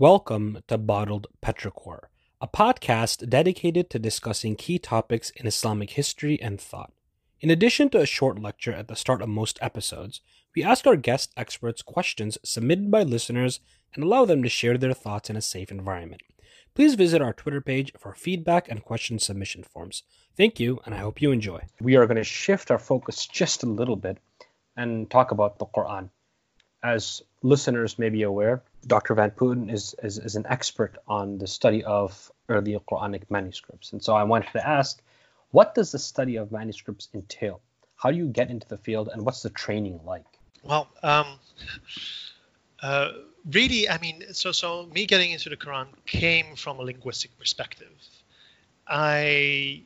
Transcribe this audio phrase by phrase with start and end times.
[0.00, 2.04] Welcome to Bottled Petrichor,
[2.40, 6.94] a podcast dedicated to discussing key topics in Islamic history and thought.
[7.40, 10.22] In addition to a short lecture at the start of most episodes,
[10.56, 13.60] we ask our guest experts questions submitted by listeners
[13.92, 16.22] and allow them to share their thoughts in a safe environment.
[16.74, 20.04] Please visit our Twitter page for feedback and question submission forms.
[20.34, 21.60] Thank you, and I hope you enjoy.
[21.78, 24.16] We are going to shift our focus just a little bit
[24.74, 26.08] and talk about the Quran.
[26.82, 29.14] As listeners may be aware, Dr.
[29.14, 33.92] Van Putten is, is, is an expert on the study of early Quranic manuscripts.
[33.92, 35.02] And so I wanted to ask,
[35.50, 37.60] what does the study of manuscripts entail?
[37.96, 40.24] How do you get into the field, and what's the training like?
[40.62, 41.26] Well, um,
[42.82, 43.10] uh,
[43.50, 47.92] really, I mean, so so me getting into the Quran came from a linguistic perspective.
[48.86, 49.82] I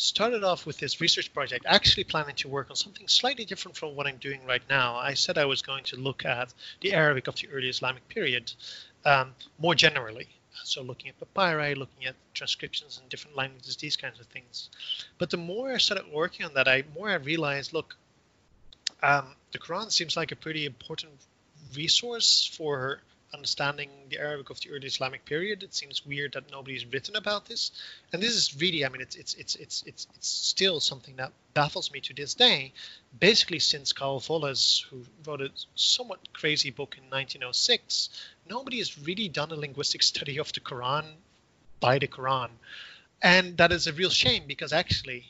[0.00, 3.94] started off with this research project actually planning to work on something slightly different from
[3.94, 4.96] what I'm doing right now.
[4.96, 8.50] I said I was going to look at the Arabic of the early Islamic period
[9.04, 10.28] um, more generally.
[10.64, 14.70] So looking at papyri, looking at transcriptions in different languages, these kinds of things.
[15.18, 17.96] But the more I started working on that, I more I realized, look,
[19.02, 21.12] um, the Quran seems like a pretty important
[21.76, 23.00] resource for
[23.32, 25.62] understanding the Arabic of the early Islamic period.
[25.62, 27.70] It seems weird that nobody's written about this,
[28.12, 31.32] and this is really, I mean, it's it's it's it's it's, it's still something that
[31.54, 32.72] baffles me to this day.
[33.18, 38.10] Basically, since Karl Vollers, who wrote a somewhat crazy book in 1906,
[38.48, 41.04] nobody has really done a linguistic study of the Quran
[41.80, 42.50] by the Quran,
[43.22, 45.24] and that is a real shame because actually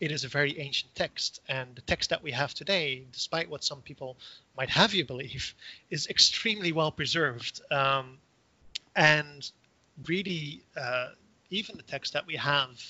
[0.00, 3.64] it is a very ancient text, and the text that we have today, despite what
[3.64, 4.16] some people
[4.56, 5.54] might have you believe,
[5.90, 7.60] is extremely well preserved.
[7.70, 8.18] Um,
[8.94, 9.50] and
[10.06, 11.08] really, uh,
[11.50, 12.80] even the text that we have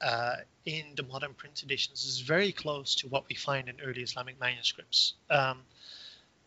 [0.00, 4.02] uh, in the modern print editions is very close to what we find in early
[4.02, 5.14] Islamic manuscripts.
[5.30, 5.62] Um,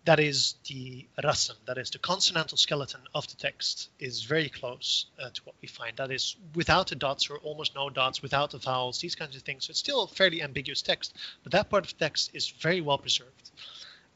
[0.05, 5.05] that is the rasm, that is the consonantal skeleton of the text, is very close
[5.21, 5.97] uh, to what we find.
[5.97, 9.41] That is without the dots or almost no dots, without the vowels, these kinds of
[9.43, 9.65] things.
[9.65, 12.81] So it's still a fairly ambiguous text, but that part of the text is very
[12.81, 13.51] well preserved.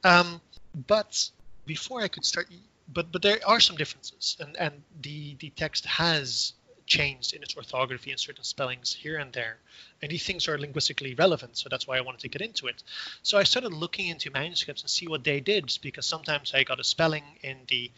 [0.04, 0.42] Um,
[0.88, 1.30] but
[1.66, 2.48] before I could start,
[2.92, 6.54] but but there are some differences, and and the the text has
[6.86, 9.58] changed in its orthography and certain spellings here and there.
[10.02, 12.84] And these things are linguistically relevant, so that's why I wanted to get into it.
[13.22, 16.80] So I started looking into manuscripts and see what they did, because sometimes I got
[16.80, 17.92] a spelling in the,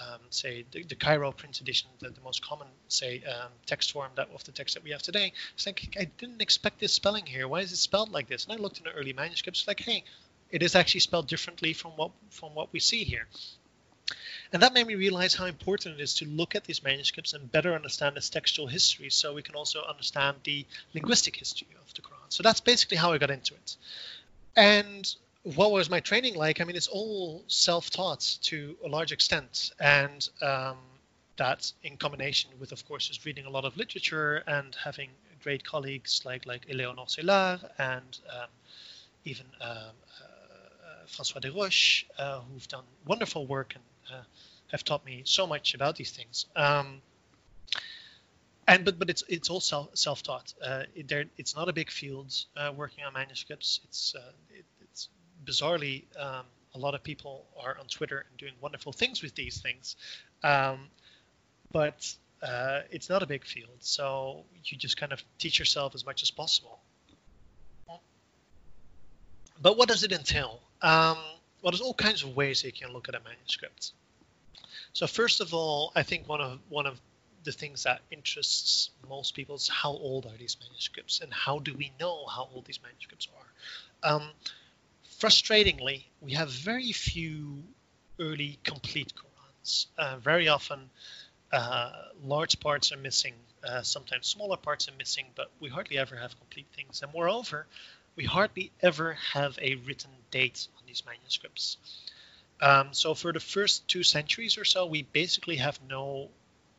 [0.00, 4.10] um, say, the, the, Cairo print edition, the, the most common, say, um, text form
[4.16, 5.32] that of the text that we have today.
[5.54, 7.48] It's like I didn't expect this spelling here.
[7.48, 8.44] Why is it spelled like this?
[8.44, 10.04] And I looked in the early manuscripts, like, hey,
[10.50, 13.26] it is actually spelled differently from what from what we see here.
[14.52, 17.50] And that made me realize how important it is to look at these manuscripts and
[17.52, 20.64] better understand its textual history so we can also understand the
[20.94, 22.28] linguistic history of the Quran.
[22.30, 23.76] So that's basically how I got into it.
[24.56, 26.60] And what was my training like?
[26.60, 29.72] I mean, it's all self taught to a large extent.
[29.78, 30.76] And um,
[31.36, 35.10] that in combination with, of course, just reading a lot of literature and having
[35.42, 38.48] great colleagues like like Eleonore Cellard and um,
[39.24, 44.22] even um, uh, François Desroches, uh, who've done wonderful work and uh,
[44.70, 46.46] have taught me so much about these things.
[46.56, 47.00] Um,
[48.66, 50.52] and but but it's it's all self self taught.
[50.62, 53.80] Uh, it, it's not a big field uh, working on manuscripts.
[53.84, 55.08] It's uh, it, it's
[55.44, 59.60] bizarrely um, a lot of people are on Twitter and doing wonderful things with these
[59.60, 59.96] things,
[60.44, 60.88] um,
[61.72, 63.78] but uh, it's not a big field.
[63.80, 66.78] So you just kind of teach yourself as much as possible.
[69.60, 70.60] But what does it entail?
[70.82, 71.18] Um,
[71.62, 73.92] well, there's all kinds of ways you can look at a manuscript.
[74.98, 77.00] So first of all, I think one of one of
[77.44, 81.72] the things that interests most people is how old are these manuscripts and how do
[81.72, 84.10] we know how old these manuscripts are.
[84.10, 84.30] Um,
[85.20, 87.62] frustratingly, we have very few
[88.18, 89.86] early complete Qurans.
[89.96, 90.90] Uh, very often,
[91.52, 91.92] uh,
[92.24, 93.34] large parts are missing.
[93.62, 97.02] Uh, sometimes smaller parts are missing, but we hardly ever have complete things.
[97.02, 97.68] And moreover,
[98.16, 101.76] we hardly ever have a written date on these manuscripts.
[102.60, 106.28] Um, so for the first two centuries or so, we basically have no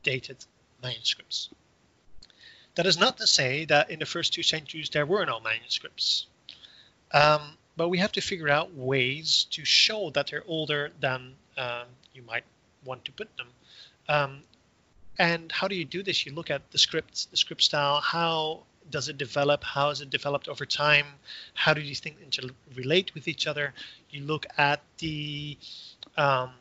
[0.04, 0.38] dated
[0.82, 1.50] manuscripts.
[2.76, 6.28] That is not to say that in the first two centuries there were no manuscripts.
[7.12, 11.88] Um, but we have to figure out ways to show that they're older than um,
[12.14, 12.44] you might
[12.86, 13.48] want to put them.
[14.08, 14.44] Um,
[15.18, 16.26] and how do you do this?
[16.26, 19.64] You look at the script, the script style, how does it develop?
[19.64, 21.06] How has it developed over time?
[21.54, 23.74] How do these things interrelate with each other?
[24.12, 25.58] You look at the
[26.18, 26.52] um,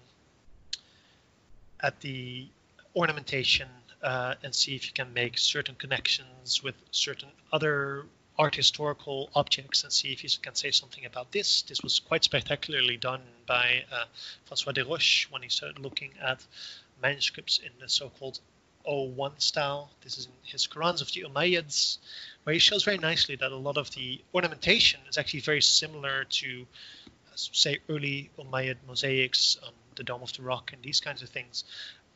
[1.81, 2.47] at the
[2.95, 3.69] ornamentation
[4.03, 8.05] uh, and see if you can make certain connections with certain other
[8.39, 11.63] art historical objects and see if you can say something about this.
[11.63, 14.05] This was quite spectacularly done by uh,
[14.45, 16.45] Francois Desroches when he started looking at
[17.03, 18.39] manuscripts in the so-called
[18.89, 19.91] O1 style.
[20.03, 21.99] This is in his Qurans of the Umayyads,
[22.45, 26.25] where he shows very nicely that a lot of the ornamentation is actually very similar
[26.25, 26.67] to,
[27.39, 31.65] say, early Umayyad mosaics on the Dome of the Rock and these kinds of things.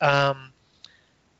[0.01, 0.51] Um,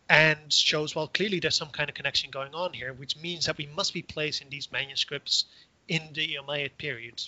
[0.09, 3.57] and shows, well, clearly there's some kind of connection going on here, which means that
[3.57, 5.45] we must be placing these manuscripts
[5.87, 7.21] in the Umayyad period.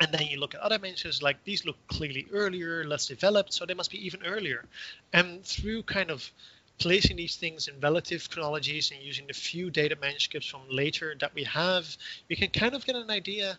[0.00, 3.66] And then you look at other manuscripts, like these look clearly earlier, less developed, so
[3.66, 4.64] they must be even earlier.
[5.12, 6.30] And through kind of
[6.78, 11.34] placing these things in relative chronologies and using the few dated manuscripts from later that
[11.34, 11.96] we have,
[12.28, 13.58] we can kind of get an idea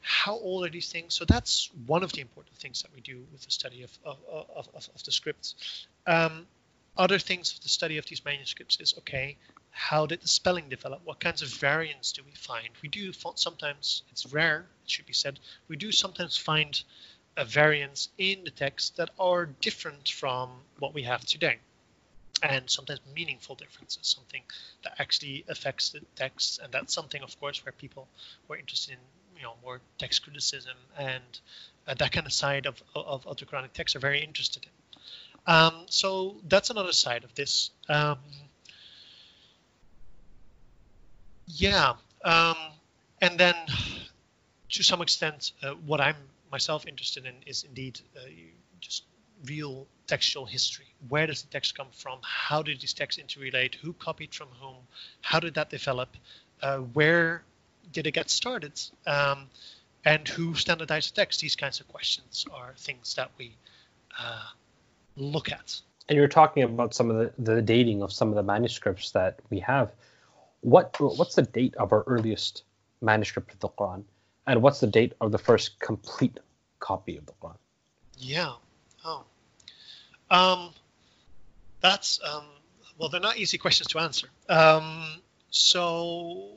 [0.00, 1.14] how old are these things.
[1.14, 4.18] So that's one of the important things that we do with the study of, of,
[4.28, 5.86] of, of, the scripts.
[6.06, 6.46] Um,
[6.98, 9.36] other things of the study of these manuscripts is okay
[9.70, 14.02] how did the spelling develop what kinds of variants do we find we do sometimes
[14.10, 16.82] it's rare it should be said we do sometimes find
[17.36, 20.50] a variants in the text that are different from
[20.80, 21.58] what we have today
[22.42, 24.42] and sometimes meaningful differences something
[24.82, 28.08] that actually affects the text and that's something of course where people
[28.46, 28.98] who are interested in
[29.38, 31.40] you know more text criticism and
[31.86, 34.70] uh, that kind of side of, of, of the Quranic text are very interested in
[35.48, 37.70] um, so that's another side of this.
[37.88, 38.18] Um,
[41.46, 42.56] yeah, um,
[43.22, 43.54] and then
[44.68, 46.16] to some extent, uh, what I'm
[46.52, 48.20] myself interested in is indeed uh,
[48.80, 49.04] just
[49.46, 50.84] real textual history.
[51.08, 52.18] Where does the text come from?
[52.22, 53.76] How did these texts interrelate?
[53.76, 54.76] Who copied from whom?
[55.22, 56.10] How did that develop?
[56.60, 57.42] Uh, where
[57.92, 58.80] did it get started?
[59.06, 59.46] Um,
[60.04, 61.40] and who standardized the text?
[61.40, 63.54] These kinds of questions are things that we
[64.18, 64.48] uh,
[65.16, 65.80] look at.
[66.08, 69.40] And you're talking about some of the, the dating of some of the manuscripts that
[69.50, 69.90] we have.
[70.60, 72.64] What what's the date of our earliest
[73.00, 74.02] manuscript of the Quran,
[74.46, 76.40] and what's the date of the first complete
[76.80, 77.56] copy of the Quran?
[78.16, 78.54] Yeah.
[79.04, 79.24] Oh.
[80.30, 80.70] Um,
[81.80, 82.44] that's um,
[82.98, 84.28] well, they're not easy questions to answer.
[84.48, 85.20] Um,
[85.50, 86.50] so,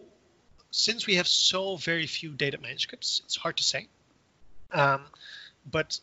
[0.71, 3.87] since we have so very few dated manuscripts, it's hard to say.
[4.71, 5.01] Um,
[5.69, 5.99] but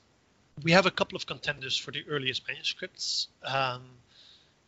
[0.63, 3.83] we have a couple of contenders for the earliest manuscripts, um,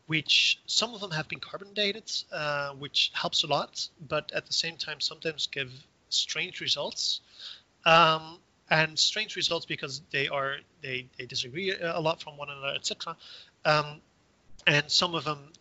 [0.06, 4.46] which some of them have been carbon dated, uh, which helps a lot, but at
[4.46, 5.70] the same time sometimes give
[6.08, 7.20] strange results.
[7.84, 8.38] Um,
[8.70, 13.16] and strange results because they are they, they disagree a lot from one another, etc.
[13.64, 14.00] Um,
[14.66, 15.52] and some of them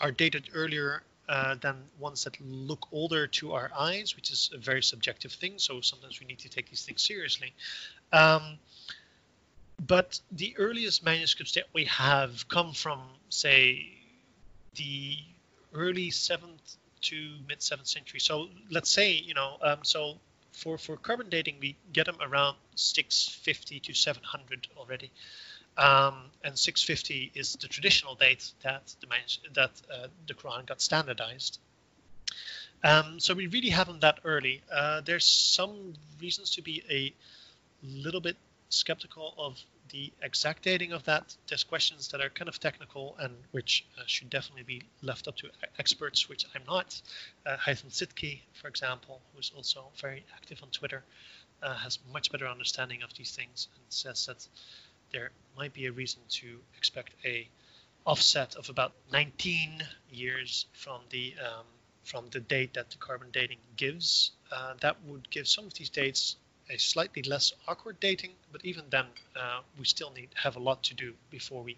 [0.00, 4.58] are dated earlier uh, than ones that look older to our eyes, which is a
[4.58, 5.54] very subjective thing.
[5.58, 7.52] So sometimes we need to take these things seriously.
[8.12, 8.58] Um,
[9.86, 13.86] but the earliest manuscripts that we have come from, say,
[14.76, 15.16] the
[15.72, 18.20] early seventh to mid seventh century.
[18.20, 20.14] So let's say, you know, um, so
[20.52, 25.10] for for carbon dating, we get them around 650 to 700 already.
[25.76, 29.06] Um, and 650 is the traditional date that the
[29.54, 31.58] that uh, the Quran got standardized.
[32.84, 34.62] Um, so we really have them that early.
[34.70, 37.12] Uh, there's some reasons to be a
[37.82, 38.36] little bit
[38.68, 41.34] skeptical of the exact dating of that.
[41.48, 45.36] There's questions that are kind of technical and which uh, should definitely be left up
[45.36, 45.48] to
[45.78, 47.00] experts, which I'm not.
[47.46, 51.04] Uh, Hythem Sidky, for example, who is also very active on Twitter,
[51.62, 54.46] uh, has much better understanding of these things and says that
[55.14, 57.48] there might be a reason to expect a
[58.04, 61.64] offset of about 19 years from the um,
[62.02, 64.32] from the date that the carbon dating gives.
[64.52, 66.36] Uh, that would give some of these dates
[66.68, 69.06] a slightly less awkward dating, but even then,
[69.40, 71.76] uh, we still need have a lot to do before we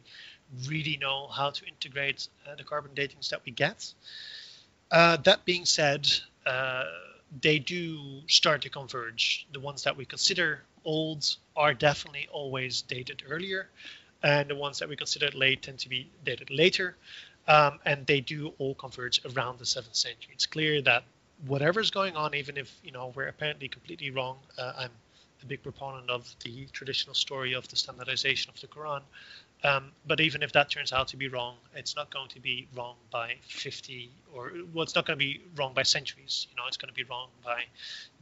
[0.66, 3.92] really know how to integrate uh, the carbon datings that we get.
[4.90, 6.08] Uh, that being said,
[6.46, 6.84] uh,
[7.40, 9.46] they do start to converge.
[9.52, 13.68] The ones that we consider old are definitely always dated earlier,
[14.22, 16.96] and the ones that we consider late tend to be dated later.
[17.48, 20.32] Um, and they do all converge around the seventh century.
[20.32, 21.04] It's clear that
[21.46, 24.90] whatever's going on, even if you know we're apparently completely wrong, uh, I'm
[25.42, 29.02] a big proponent of the traditional story of the standardization of the Quran.
[29.64, 32.68] Um, but even if that turns out to be wrong, it's not going to be
[32.76, 36.46] wrong by 50 or well, it's not going to be wrong by centuries.
[36.50, 37.64] You know, it's going to be wrong by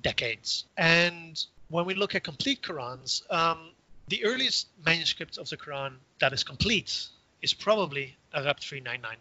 [0.03, 0.65] decades.
[0.77, 3.71] And when we look at complete Qurans, um,
[4.09, 7.07] the earliest manuscript of the Quran that is complete
[7.43, 9.17] is probably Arab 399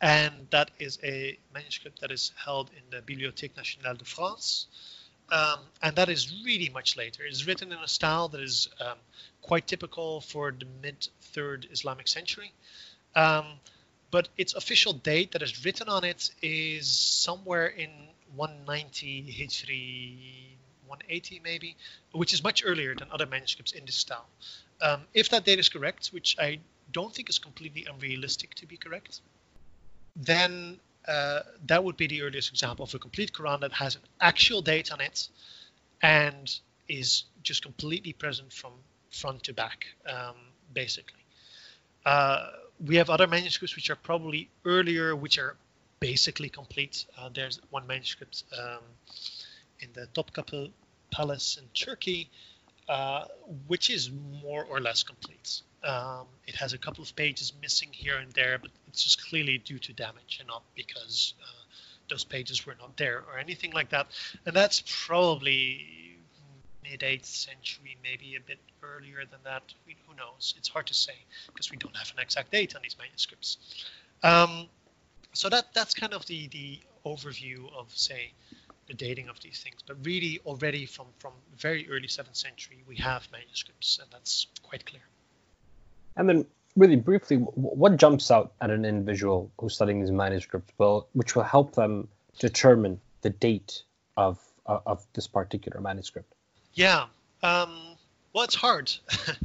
[0.00, 4.66] and that is a manuscript that is held in the Bibliothèque Nationale de France.
[5.30, 7.22] Um, and that is really much later.
[7.24, 8.96] It's written in a style that is um,
[9.42, 12.52] quite typical for the mid third Islamic century.
[13.14, 13.44] Um,
[14.10, 17.90] but its official date that is written on it is somewhere in
[18.34, 20.56] 190 Hijri,
[20.90, 21.76] 180 maybe,
[22.12, 24.26] which is much earlier than other manuscripts in this style.
[24.82, 26.58] Um, if that date is correct, which I
[26.92, 29.20] don't think is completely unrealistic to be correct,
[30.16, 34.02] then uh, that would be the earliest example of a complete Quran that has an
[34.20, 35.28] actual date on it
[36.02, 38.72] and is just completely present from
[39.10, 40.34] front to back, um,
[40.74, 41.24] basically.
[42.04, 42.50] Uh,
[42.84, 45.56] we have other manuscripts which are probably earlier, which are
[46.00, 47.04] basically complete.
[47.18, 48.82] Uh, there's one manuscript um,
[49.82, 50.72] in the Topkapi
[51.10, 52.30] Palace in Turkey,
[52.88, 53.24] uh,
[53.66, 54.10] which is
[54.42, 55.62] more or less complete.
[55.82, 59.58] Um, it has a couple of pages missing here and there, but it's just clearly
[59.58, 61.62] due to damage and not because uh,
[62.08, 64.08] those pages were not there or anything like that.
[64.44, 66.18] And that's probably
[66.82, 69.62] mid 8th century, maybe a bit earlier than that.
[69.86, 70.54] We, who knows?
[70.58, 71.14] It's hard to say
[71.46, 73.56] because we don't have an exact date on these manuscripts.
[74.22, 74.68] Um,
[75.32, 78.32] so that that's kind of the the overview of say
[78.90, 79.76] the dating of these things.
[79.86, 84.84] But really, already from from very early 7th century, we have manuscripts, and that's quite
[84.84, 85.02] clear.
[86.16, 91.06] And then, really briefly, what jumps out at an individual who's studying these manuscripts, Well,
[91.12, 93.84] which will help them determine the date
[94.16, 96.34] of uh, of this particular manuscript?
[96.74, 97.06] Yeah.
[97.42, 97.96] Um,
[98.32, 98.92] well, it's hard.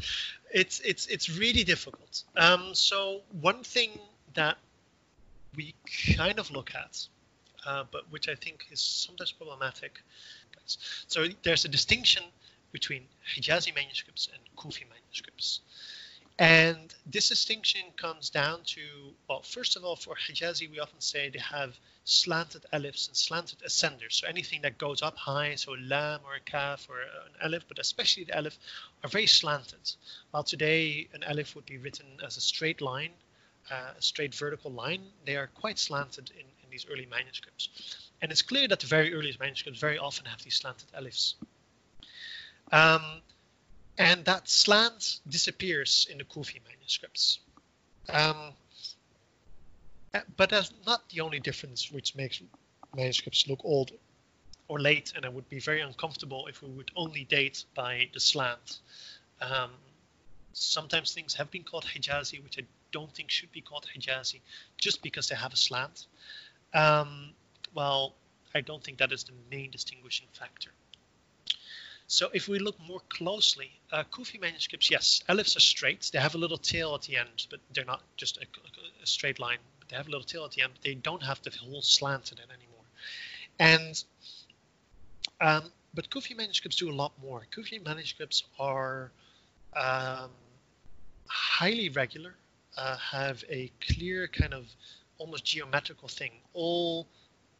[0.52, 2.24] it's it's it's really difficult.
[2.36, 3.92] Um, so one thing
[4.34, 4.58] that
[5.56, 5.75] we
[6.18, 7.08] kind of look at,
[7.66, 10.02] uh, but which I think is sometimes problematic.
[11.08, 12.24] So there's a distinction
[12.72, 13.04] between
[13.36, 15.62] Hijazi manuscripts and Kufi manuscripts.
[16.38, 18.82] And this distinction comes down to,
[19.30, 23.60] well, first of all, for Hijazi, we often say they have slanted alifs and slanted
[23.66, 24.14] ascenders.
[24.14, 27.66] So anything that goes up high, so a lam or a kaf or an alif,
[27.70, 28.60] but especially the alif,
[29.04, 29.92] are very slanted.
[30.32, 33.12] While today an alif would be written as a straight line,
[33.72, 37.70] uh, a straight vertical line, they are quite slanted in these early manuscripts.
[38.22, 41.36] And it's clear that the very earliest manuscripts very often have these slanted alifs.
[42.72, 43.03] Um,
[43.98, 47.39] and that slant disappears in the Kufi manuscripts.
[48.10, 48.36] Um,
[50.13, 52.41] uh, but that's not the only difference which makes
[52.94, 53.91] manuscripts look old
[54.67, 58.20] or late, and it would be very uncomfortable if we would only date by the
[58.20, 58.79] slant.
[59.39, 59.72] Um,
[60.53, 64.41] sometimes things have been called Hijazi, which I don't think should be called Hijazi,
[64.77, 66.08] just because they have a slant.
[66.75, 67.32] Um,
[67.74, 68.13] well,
[68.53, 70.70] I don't think that is the main distinguishing factor.
[72.08, 76.10] So if we look more closely, uh, Kufi manuscripts, yes, alifs are straight.
[76.13, 78.46] They have a little tail at the end, but they're not just a,
[79.01, 79.58] a straight line.
[79.79, 82.32] But they have a little tail at the end, they don't have the whole slant
[82.32, 82.86] in it anymore.
[83.58, 84.03] And
[85.41, 87.44] um, but Kufi manuscripts do a lot more.
[87.51, 89.12] Kufi manuscripts are
[89.75, 90.29] um,
[91.27, 92.36] highly regular,
[92.77, 94.65] uh, have a clear kind of
[95.18, 96.32] almost geometrical thing.
[96.54, 97.08] All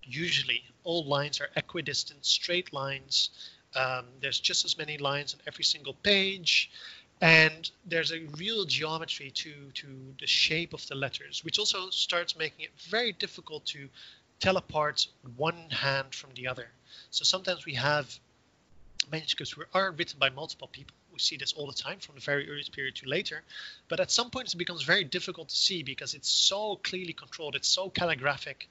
[0.04, 3.30] usually all lines are equidistant, straight lines
[3.76, 6.72] um, there's just as many lines on every single page,
[7.22, 9.88] and there's a real geometry to to
[10.20, 13.90] the shape of the letters, which also starts making it very difficult to
[14.40, 16.70] tell apart one hand from the other.
[17.12, 18.18] So sometimes we have
[19.12, 20.96] manuscripts which are written by multiple people.
[21.16, 23.42] We see this all the time from the very earliest period to later.
[23.88, 27.56] But at some point, it becomes very difficult to see because it's so clearly controlled,
[27.56, 28.68] it's so calligraphic,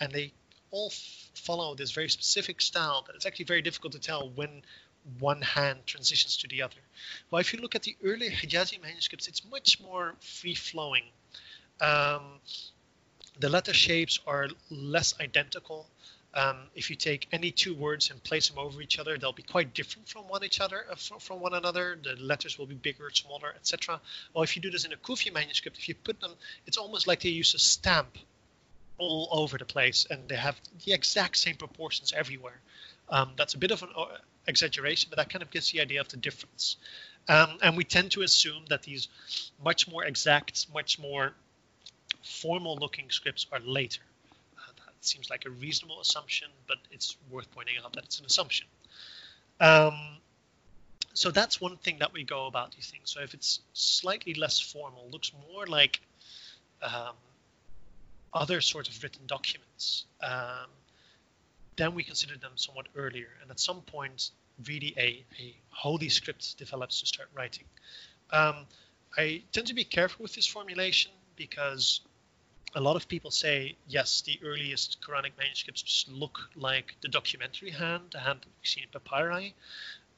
[0.00, 0.32] and they
[0.72, 0.92] all
[1.34, 4.62] follow this very specific style that it's actually very difficult to tell when
[5.20, 6.82] one hand transitions to the other.
[7.30, 11.04] Well, if you look at the early Hijazi manuscripts, it's much more free flowing.
[11.80, 12.40] Um,
[13.38, 15.86] the letter shapes are less identical.
[16.36, 19.42] Um, if you take any two words and place them over each other, they'll be
[19.42, 21.98] quite different from one each other, uh, from, one another.
[22.02, 24.02] The letters will be bigger, smaller, etc.
[24.34, 26.32] Or if you do this in a Kufi manuscript, if you put them,
[26.66, 28.18] it's almost like they use a stamp
[28.98, 32.60] all over the place, and they have the exact same proportions everywhere.
[33.08, 34.04] Um, that's a bit of an uh,
[34.46, 36.76] exaggeration, but that kind of gives the idea of the difference.
[37.28, 39.08] Um, and we tend to assume that these
[39.64, 41.32] much more exact, much more
[42.22, 44.02] formal looking scripts are later.
[45.00, 48.66] Seems like a reasonable assumption, but it's worth pointing out that it's an assumption.
[49.60, 50.18] Um,
[51.14, 53.10] so that's one thing that we go about these things.
[53.10, 56.00] So if it's slightly less formal, looks more like
[56.82, 57.14] um,
[58.34, 60.68] other sort of written documents, um,
[61.76, 63.28] then we consider them somewhat earlier.
[63.40, 64.30] And at some point,
[64.66, 67.64] really a, a holy script develops to start writing.
[68.30, 68.66] Um,
[69.16, 72.00] I tend to be careful with this formulation because
[72.76, 78.02] a lot of people say, yes, the earliest Quranic manuscripts look like the documentary hand,
[78.12, 79.54] the hand that we see in papyri.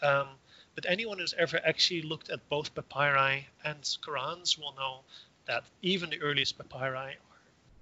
[0.03, 0.27] Um,
[0.75, 5.03] but anyone who's ever actually looked at both papyri and Qurans will know
[5.47, 7.15] that even the earliest papyri are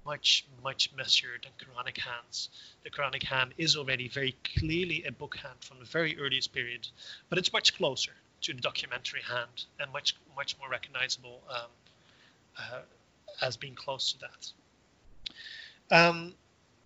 [0.05, 2.51] much, much messier than Quranic hands.
[2.85, 6.87] The Quranic hand is already very clearly a book hand from the very earliest period,
[7.31, 11.71] but it's much closer to the documentary hand and much, much more recognizable um,
[12.59, 12.81] uh,
[13.41, 14.53] as being close to that.
[15.91, 16.35] Um,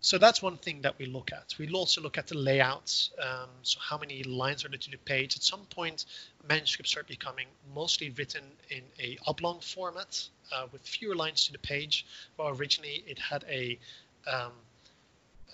[0.02, 1.54] so that's one thing that we look at.
[1.58, 3.10] We'll also look at the layouts.
[3.22, 5.36] Um, so how many lines are there to the page?
[5.36, 6.06] At some point,
[6.48, 11.58] manuscripts start becoming mostly written in a oblong format uh, with fewer lines to the
[11.58, 12.06] page.
[12.38, 13.78] Well, originally it had a
[14.26, 14.52] um,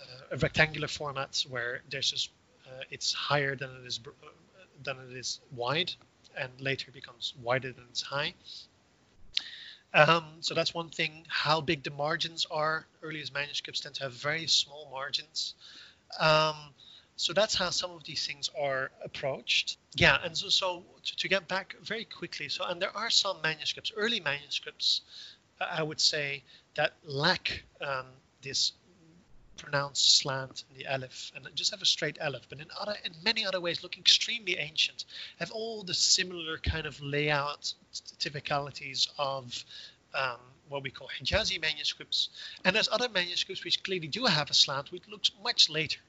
[0.00, 2.30] uh, a rectangular format where there's just
[2.66, 4.28] uh, it's higher than it is uh,
[4.84, 5.92] than it is wide,
[6.36, 8.34] and later becomes wider than it's high.
[9.96, 11.24] Um, so that's one thing.
[11.28, 12.86] How big the margins are.
[13.02, 15.54] Earliest manuscripts tend to have very small margins.
[16.20, 16.54] Um,
[17.16, 19.78] so that's how some of these things are approached.
[19.94, 23.38] Yeah, and so, so to, to, get back very quickly, so and there are some
[23.42, 25.00] manuscripts, early manuscripts,
[25.60, 26.42] uh, I would say,
[26.74, 28.04] that lack um,
[28.42, 28.72] this
[29.56, 33.12] pronounced slant in the aleph and just have a straight aleph, but in other in
[33.24, 35.04] many other ways look extremely ancient,
[35.38, 37.72] have all the similar kind of layout
[38.18, 39.64] typicalities of
[40.14, 42.28] um, what we call Hijazi manuscripts,
[42.64, 46.00] and there's other manuscripts which clearly do have a slant, which looks much later.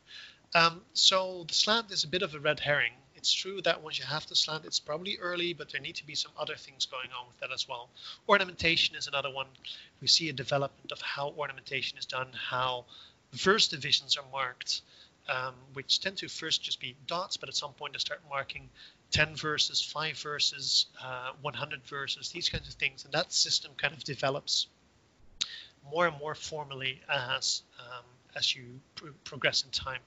[0.55, 2.93] Um, so the slant is a bit of a red herring.
[3.15, 6.05] It's true that once you have the slant, it's probably early, but there need to
[6.05, 7.89] be some other things going on with that as well.
[8.29, 9.47] Ornamentation is another one.
[10.01, 12.85] We see a development of how ornamentation is done, how
[13.33, 14.81] verse divisions are marked,
[15.29, 18.69] um, which tend to first just be dots, but at some point they start marking
[19.11, 23.05] 10 verses, 5 verses, uh, 100 verses, these kinds of things.
[23.05, 24.67] And that system kind of develops
[25.91, 28.03] more and more formally as, um,
[28.35, 28.63] as you
[28.95, 30.01] pr- progress in time.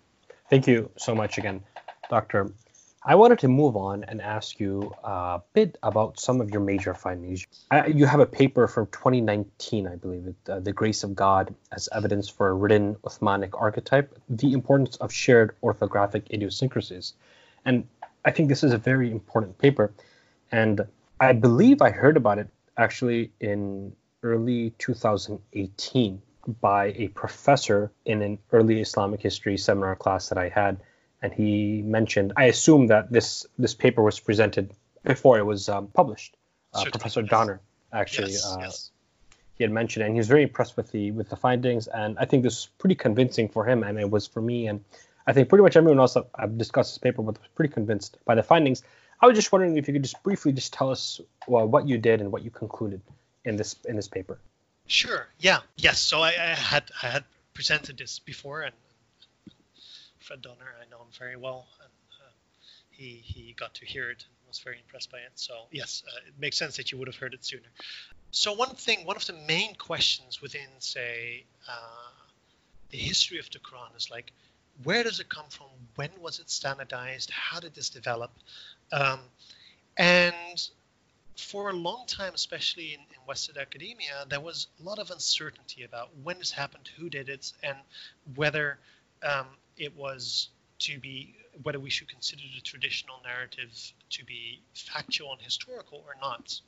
[0.48, 1.62] Thank you so much again,
[2.08, 2.52] Dr.
[3.02, 6.92] I wanted to move on and ask you a bit about some of your major
[6.92, 7.46] findings.
[7.88, 12.28] you have a paper from 2019, I believe, uh, The Grace of God as Evidence
[12.28, 17.14] for a Written Uthmanic Archetype, the importance of shared orthographic idiosyncrasies.
[17.64, 17.88] And
[18.22, 19.92] I think this is a very important paper.
[20.52, 20.82] And
[21.18, 26.20] I believe I heard about it actually in early 2018
[26.60, 30.80] by a professor in an early Islamic history seminar class that I had
[31.22, 32.32] and he mentioned.
[32.36, 34.70] I assume that this this paper was presented
[35.04, 36.36] before it was um, published.
[36.72, 37.22] Uh, Professor.
[37.22, 37.60] Donner
[37.92, 38.32] actually.
[38.32, 38.90] Yes, uh, yes.
[39.54, 42.18] He had mentioned, it, and he was very impressed with the with the findings, and
[42.18, 44.84] I think this was pretty convincing for him, and it was for me, and
[45.26, 48.18] I think pretty much everyone else that I've discussed this paper with was pretty convinced
[48.24, 48.82] by the findings.
[49.20, 51.98] I was just wondering if you could just briefly just tell us well, what you
[51.98, 53.02] did and what you concluded
[53.44, 54.38] in this in this paper.
[54.86, 55.26] Sure.
[55.38, 55.60] Yeah.
[55.76, 56.00] Yes.
[56.00, 58.74] So I, I had I had presented this before, and
[60.20, 60.74] Fred Donner.
[60.80, 62.30] I know him very well, and uh,
[62.90, 65.32] he he got to hear it and was very impressed by it.
[65.34, 67.68] So yes, uh, it makes sense that you would have heard it sooner.
[68.30, 72.10] So one thing, one of the main questions within, say, uh,
[72.90, 74.32] the history of the Quran is like,
[74.84, 75.66] where does it come from?
[75.96, 77.30] When was it standardized?
[77.30, 78.30] How did this develop?
[78.92, 79.20] Um,
[79.96, 80.70] and
[81.36, 85.84] for a long time, especially in, in, Western academia, there was a lot of uncertainty
[85.84, 87.76] about when this happened, who did it, and
[88.34, 88.78] whether
[89.22, 89.46] um,
[89.80, 95.40] it was to be whether we should consider the traditional narrative to be factual and
[95.40, 96.60] historical or not.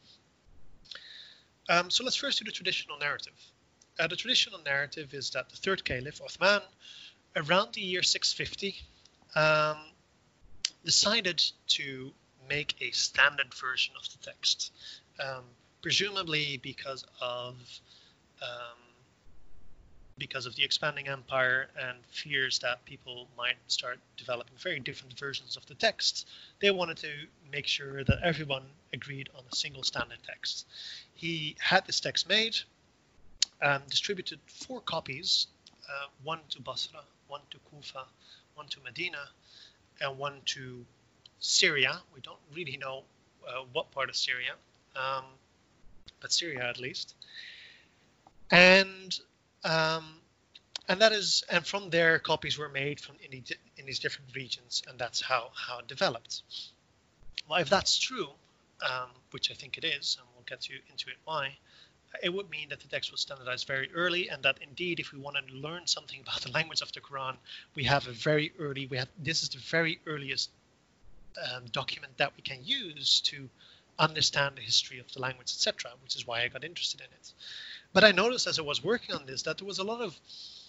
[1.68, 3.35] Um, so let's first do the traditional narrative.
[3.98, 6.62] Uh, the traditional narrative is that the third caliph, Uthman,
[7.37, 8.77] around the year 650,
[9.37, 9.77] um,
[10.85, 12.12] decided to
[12.48, 14.72] make a standard version of the text,
[15.20, 15.44] um,
[15.81, 17.55] presumably because of
[18.42, 18.82] um,
[20.23, 25.57] because of the expanding empire and fears that people might start developing very different versions
[25.57, 26.29] of the text,
[26.61, 27.11] they wanted to
[27.51, 30.65] make sure that everyone agreed on a single standard text.
[31.15, 32.57] He had this text made,
[33.61, 35.49] and distributed four copies
[35.91, 38.05] uh, one to Basra, one to Kufa,
[38.55, 39.25] one to Medina,
[40.01, 40.85] and one to
[41.41, 42.01] Syria.
[42.15, 43.03] We don't really know
[43.49, 44.53] uh, what part of Syria,
[44.95, 45.25] um,
[46.21, 47.17] but Syria at least.
[48.53, 49.19] And
[49.64, 50.05] um,
[50.88, 54.35] and that is, and from there, copies were made from in, the, in these different
[54.35, 56.42] regions, and that's how how it developed.
[57.48, 58.29] Well, if that's true,
[58.83, 61.57] um, which I think it is, and we'll get to, into it why,
[62.22, 65.18] it would mean that the text was standardized very early, and that indeed, if we
[65.18, 67.37] want to learn something about the language of the Quran,
[67.75, 68.87] we have a very early.
[68.87, 70.51] We have this is the very earliest
[71.55, 73.48] um, document that we can use to
[73.98, 77.33] understand the history of the language, etc., which is why I got interested in it.
[77.92, 80.18] But I noticed as I was working on this that there was a lot of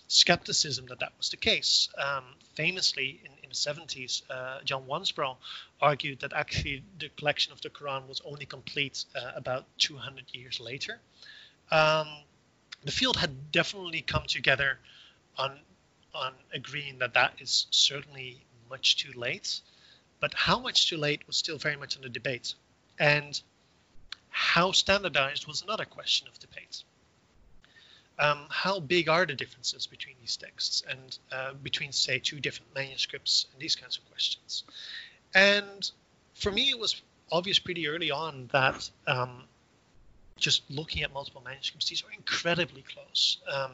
[0.07, 1.89] skepticism that that was the case.
[1.97, 2.23] Um,
[2.55, 5.37] famously, in, in, the 70s, uh, John Wansbrough
[5.81, 10.59] argued that actually the collection of the Quran was only complete uh, about 200 years
[10.59, 10.99] later.
[11.71, 12.07] Um,
[12.83, 14.79] the field had definitely come together
[15.37, 15.59] on
[16.13, 19.61] on agreeing that that is certainly much too late,
[20.19, 22.53] but how much too late was still very much under debate,
[22.99, 23.41] and
[24.29, 26.83] how standardized was another question of debate.
[28.19, 32.73] Um, how big are the differences between these texts and uh, between, say, two different
[32.75, 34.63] manuscripts and these kinds of questions?
[35.33, 35.89] And
[36.35, 39.43] for me, it was obvious pretty early on that um,
[40.37, 43.37] just looking at multiple manuscripts, these are incredibly close.
[43.51, 43.71] Um,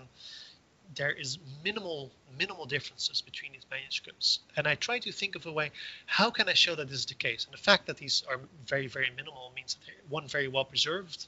[0.95, 5.51] there is minimal minimal differences between these manuscripts and i try to think of a
[5.51, 5.71] way
[6.05, 8.39] how can i show that this is the case and the fact that these are
[8.65, 11.27] very very minimal means that they're one very well preserved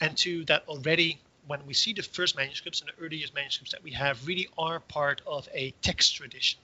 [0.00, 3.82] and two that already when we see the first manuscripts and the earliest manuscripts that
[3.82, 6.60] we have really are part of a text tradition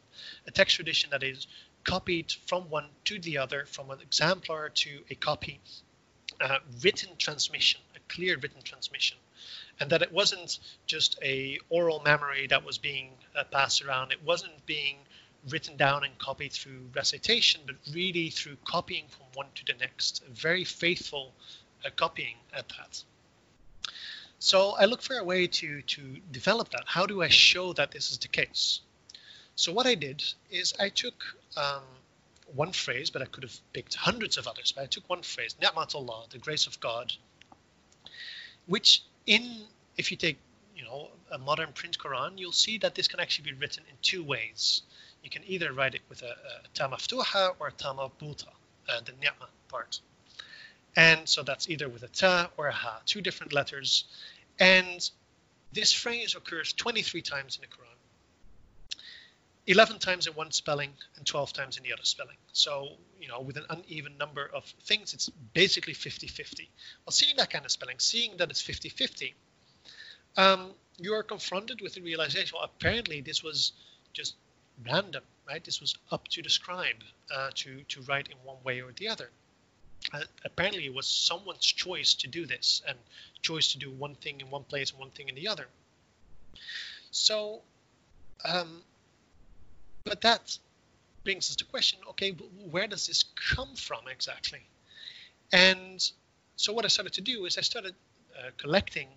[0.46, 1.46] a text tradition that is
[1.84, 5.60] copied from one to the other from an exemplar to a copy
[6.82, 9.18] written transmission a clear written transmission
[9.80, 14.12] and that it wasn't just a oral memory that was being uh, passed around.
[14.12, 14.98] It wasn't being
[15.48, 20.22] written down and copied through recitation, but really through copying from one to the next.
[20.22, 21.32] A very faithful
[21.84, 23.02] uh, copying at that.
[24.44, 26.02] So I look for a way to to
[26.32, 26.82] develop that.
[26.84, 28.80] How do I show that this is the case?
[29.54, 31.14] So what I did is I took
[31.56, 31.84] um,
[32.52, 34.72] one phrase, but I could have picked hundreds of others.
[34.72, 37.12] But I took one phrase, Ni'matullah, the grace of God,
[38.66, 39.44] which in
[39.96, 40.38] if you take
[40.74, 43.96] you know a modern print Quran, you'll see that this can actually be written in
[44.02, 44.82] two ways.
[45.22, 46.34] You can either write it with a,
[46.82, 50.00] a or a ta uh, the ni'ma part.
[50.96, 54.04] And so that's either with a ta or a ha, two different letters.
[54.58, 55.10] And
[55.72, 57.96] this phrase occurs 23 times in the Quran.
[59.68, 62.36] 11 times in one spelling and 12 times in the other spelling.
[62.52, 62.88] So,
[63.20, 66.66] you know, with an uneven number of things, it's basically 50-50.
[67.06, 69.34] Well, seeing that kind of spelling, seeing that it's 50-50,
[70.36, 73.72] um, you are confronted with the realization, well, apparently this was
[74.12, 74.34] just
[74.84, 75.62] random, right?
[75.62, 77.02] This was up to the scribe
[77.34, 79.30] uh, to, to write in one way or the other.
[80.12, 82.98] Uh, apparently it was someone's choice to do this and
[83.40, 85.66] choice to do one thing in one place and one thing in the other.
[87.10, 87.60] So,
[88.44, 88.82] um,
[90.04, 90.58] but that
[91.24, 92.30] brings us to question okay
[92.70, 94.60] where does this come from exactly?
[95.52, 96.02] And
[96.56, 97.94] so what i started to do is i started
[98.38, 99.08] uh, collecting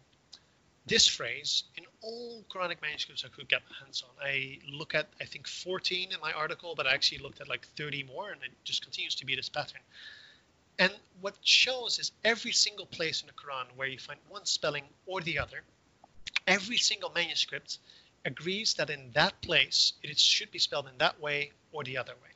[0.87, 4.27] this phrase in all quranic manuscripts i could get my hands on.
[4.27, 7.67] I look at i think 14 in my article but i actually looked at like
[7.77, 9.81] 30 more and it just continues to be this pattern
[10.79, 14.83] and what shows is every single place in the quran where you find one spelling
[15.05, 15.63] or the other
[16.47, 17.79] every single manuscript
[18.25, 22.13] agrees that in that place it should be spelled in that way or the other
[22.13, 22.29] way.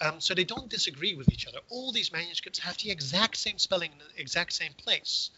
[0.00, 1.58] Um, so they don't disagree with each other.
[1.70, 5.30] All these manuscripts have the exact same spelling in the exact same place.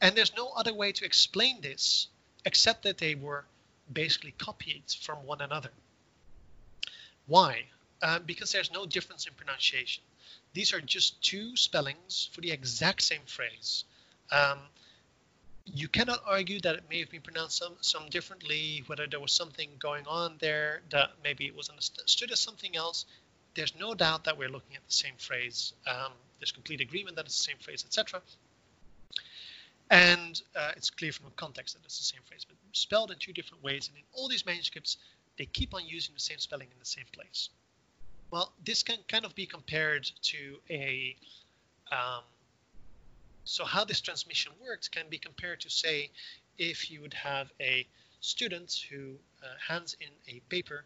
[0.00, 2.08] And there's no other way to explain this
[2.44, 3.44] except that they were
[3.92, 5.70] basically copied from one another.
[7.26, 7.64] Why?
[8.00, 10.02] Uh, because there's no difference in pronunciation.
[10.58, 13.84] These are just two spellings for the exact same phrase.
[14.32, 14.58] Um,
[15.64, 19.30] you cannot argue that it may have been pronounced some, some differently, whether there was
[19.30, 23.06] something going on there that maybe it was understood as something else.
[23.54, 25.74] There's no doubt that we're looking at the same phrase.
[25.86, 28.20] Um, there's complete agreement that it's the same phrase, etc.
[29.92, 33.18] And uh, it's clear from the context that it's the same phrase, but spelled in
[33.20, 33.86] two different ways.
[33.86, 34.96] And in all these manuscripts,
[35.38, 37.50] they keep on using the same spelling in the same place.
[38.30, 41.16] Well, this can kind of be compared to a
[41.90, 42.22] um,
[43.48, 46.10] so how this transmission works can be compared to, say,
[46.58, 47.86] if you would have a
[48.20, 50.84] student who uh, hands in a paper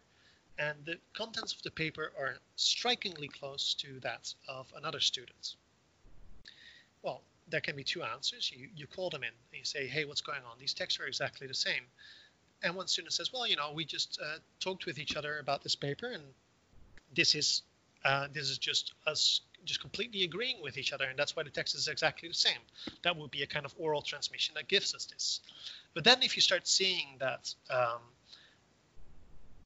[0.57, 5.55] and the contents of the paper are strikingly close to that of another student.
[7.01, 8.49] Well, there can be two answers.
[8.55, 10.57] You, you call them in and you say, hey, what's going on?
[10.57, 11.83] These texts are exactly the same.
[12.61, 15.63] And one student says, well, you know, we just uh, talked with each other about
[15.63, 16.23] this paper and
[17.15, 17.61] this is
[18.05, 21.49] uh, this is just us just completely agreeing with each other, and that's why the
[21.49, 22.59] text is exactly the same.
[23.03, 25.39] That would be a kind of oral transmission that gives us this.
[25.93, 28.01] But then if you start seeing that um,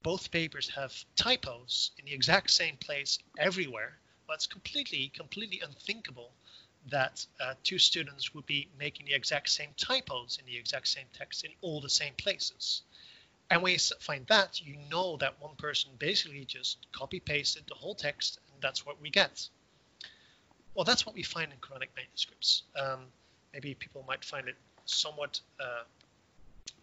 [0.02, 6.32] both papers have typos in the exact same place everywhere, well, it's completely, completely unthinkable
[6.90, 11.06] that uh, two students would be making the exact same typos in the exact same
[11.12, 12.82] text in all the same places.
[13.50, 17.74] And when you find that, you know that one person basically just copy pasted the
[17.74, 19.48] whole text, and that's what we get.
[20.74, 22.64] Well, that's what we find in Quranic manuscripts.
[22.76, 23.00] Um,
[23.52, 25.84] maybe people might find it somewhat uh,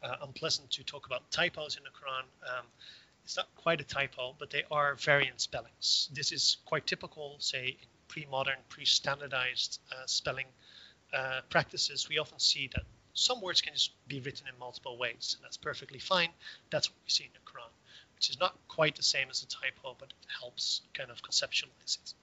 [0.04, 2.24] uh, unpleasant to talk about typos in the Quran.
[2.50, 2.66] Um,
[3.24, 6.10] it's not quite a typo, but they are variant spellings.
[6.14, 10.46] This is quite typical, say, in pre-modern, pre-standardized uh, spelling
[11.14, 12.10] uh, practices.
[12.10, 12.84] We often see that
[13.16, 16.30] some words can just be written in multiple ways, and that's perfectly fine.
[16.70, 17.72] That's what we see in the Quran,
[18.16, 21.98] which is not quite the same as a typo, but it helps kind of conceptualize
[21.98, 22.14] it.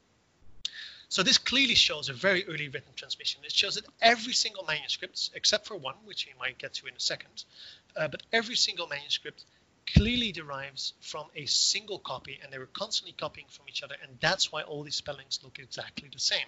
[1.08, 3.42] So this clearly shows a very early written transmission.
[3.44, 6.94] It shows that every single manuscript, except for one, which we might get to in
[6.94, 7.44] a second,
[7.96, 9.44] uh, but every single manuscript
[9.86, 14.18] clearly derives from a single copy, and they were constantly copying from each other, and
[14.20, 16.46] that's why all these spellings look exactly the same.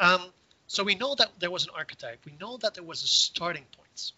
[0.00, 0.32] Um,
[0.68, 2.24] so we know that there was an archetype.
[2.24, 4.12] We know that there was a starting point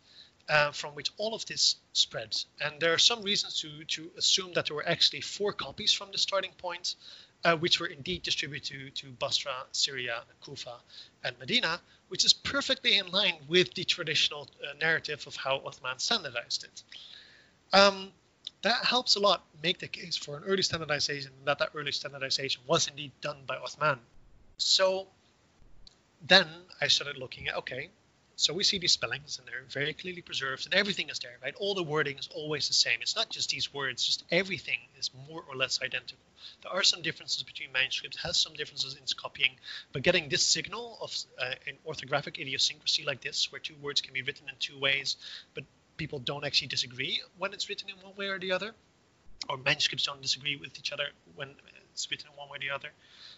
[0.48, 2.36] uh, from which all of this spread.
[2.60, 6.10] And there are some reasons to, to assume that there were actually four copies from
[6.10, 6.96] the starting point,
[7.44, 10.74] uh, which were indeed distributed to, to Basra, Syria, Kufa,
[11.22, 16.00] and Medina, which is perfectly in line with the traditional uh, narrative of how Uthman
[16.00, 16.82] standardized it.
[17.72, 18.10] Um,
[18.62, 22.60] that helps a lot make the case for an early standardization that that early standardization
[22.66, 23.98] was indeed done by Uthman.
[24.58, 25.06] So
[26.20, 26.46] then
[26.80, 27.90] I started looking at okay,
[28.40, 31.54] so we see these spellings and they're very clearly preserved and everything is there, right?
[31.56, 33.00] All the wording is always the same.
[33.02, 36.24] It's not just these words, just everything is more or less identical.
[36.62, 39.50] There are some differences between manuscripts, has some differences in copying,
[39.92, 44.14] but getting this signal of uh, an orthographic idiosyncrasy like this, where two words can
[44.14, 45.16] be written in two ways,
[45.52, 45.64] but
[45.98, 48.72] people don't actually disagree when it's written in one way or the other,
[49.50, 51.50] or manuscripts don't disagree with each other when
[51.92, 52.88] it's written in one way or the other,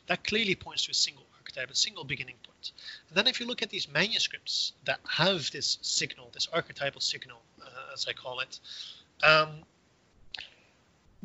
[0.07, 2.73] that clearly points to a single archetype, a single beginning point.
[3.09, 7.41] And then if you look at these manuscripts that have this signal, this archetypal signal,
[7.61, 8.61] uh, as I call it,
[9.25, 9.49] um,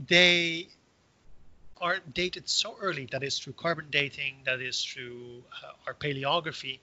[0.07, 0.67] they
[1.79, 6.79] are dated so early, that is through carbon dating, that is through uh, our paleography,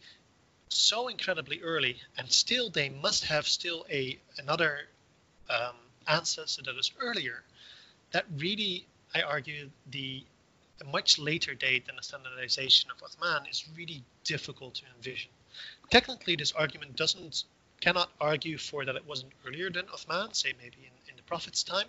[0.68, 4.78] so incredibly early, and still they must have still a another
[5.50, 7.42] um, ancestor that is earlier.
[8.12, 10.24] That really, I argue, the
[10.80, 15.30] a much later date than the standardization of Uthman is really difficult to envision.
[15.90, 17.44] Technically, this argument doesn't
[17.80, 21.62] cannot argue for that it wasn't earlier than Uthman, say maybe in, in the Prophet's
[21.62, 21.86] time.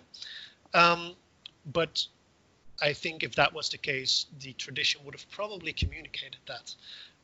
[0.74, 1.14] Um,
[1.72, 2.06] but
[2.82, 6.74] I think if that was the case, the tradition would have probably communicated that.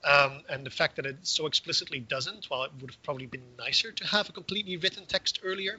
[0.05, 3.43] Um, and the fact that it so explicitly doesn't, while it would have probably been
[3.59, 5.79] nicer to have a completely written text earlier,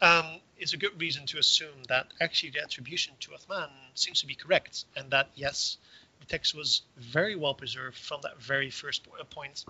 [0.00, 4.26] um, is a good reason to assume that actually the attribution to Uthman seems to
[4.26, 5.78] be correct, and that yes,
[6.20, 9.64] the text was very well preserved from that very first point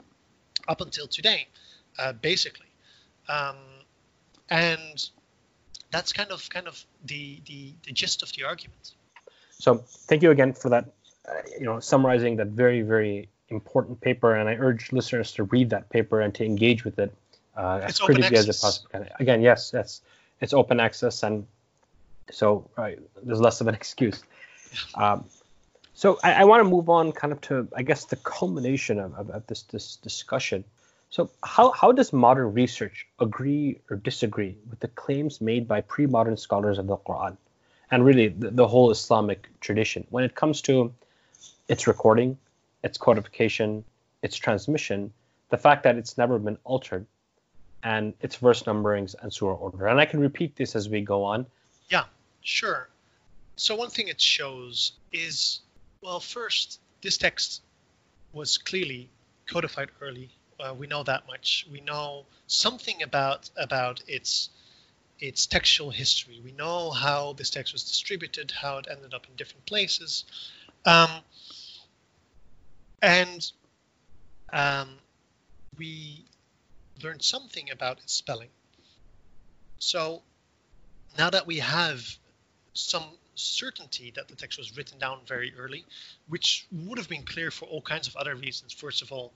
[0.67, 1.47] up until today,
[1.99, 2.67] uh, basically.
[3.29, 3.57] Um,
[4.51, 5.11] and
[5.91, 8.93] that's kind of kind of the, the the gist of the argument.
[9.59, 10.93] So thank you again for that.
[11.29, 15.71] Uh, you know, summarizing that very very important paper, and I urge listeners to read
[15.71, 17.13] that paper and to engage with it
[17.57, 19.09] uh, as critically as it possibly can.
[19.21, 20.03] Again, yes, that's
[20.41, 21.47] it's open access, and
[22.31, 22.69] so
[23.23, 24.23] there's less of an excuse.
[24.95, 25.25] Um,
[25.95, 29.15] so I, I want to move on, kind of to I guess the culmination of,
[29.19, 30.65] of, of this this discussion.
[31.11, 36.37] So how how does modern research agree or disagree with the claims made by pre-modern
[36.37, 37.37] scholars of the Quran,
[37.91, 40.93] and really the, the whole Islamic tradition when it comes to
[41.69, 42.39] its recording,
[42.83, 43.85] its codification,
[44.23, 45.13] its transmission,
[45.51, 47.07] the fact that it's never been altered,
[47.83, 49.87] and its verse numberings and surah order.
[49.87, 51.47] And I can repeat this as we go on.
[51.89, 52.05] Yeah,
[52.43, 52.89] sure.
[53.57, 55.61] So one thing it shows is,
[56.03, 57.63] well, first, this text
[58.33, 59.09] was clearly
[59.47, 60.31] codified early.
[60.61, 61.67] Uh, we know that much.
[61.71, 64.51] We know something about about its
[65.21, 66.41] its textual history.
[66.45, 70.25] We know how this text was distributed, how it ended up in different places,
[70.85, 71.11] um,
[73.03, 73.51] and
[74.53, 74.89] um,
[75.77, 76.25] we
[77.03, 78.49] learned something about its spelling.
[79.79, 80.23] So
[81.17, 82.05] now that we have
[82.75, 85.85] some certainty that the text was written down very early,
[86.29, 88.73] which would have been clear for all kinds of other reasons.
[88.73, 89.33] First of all,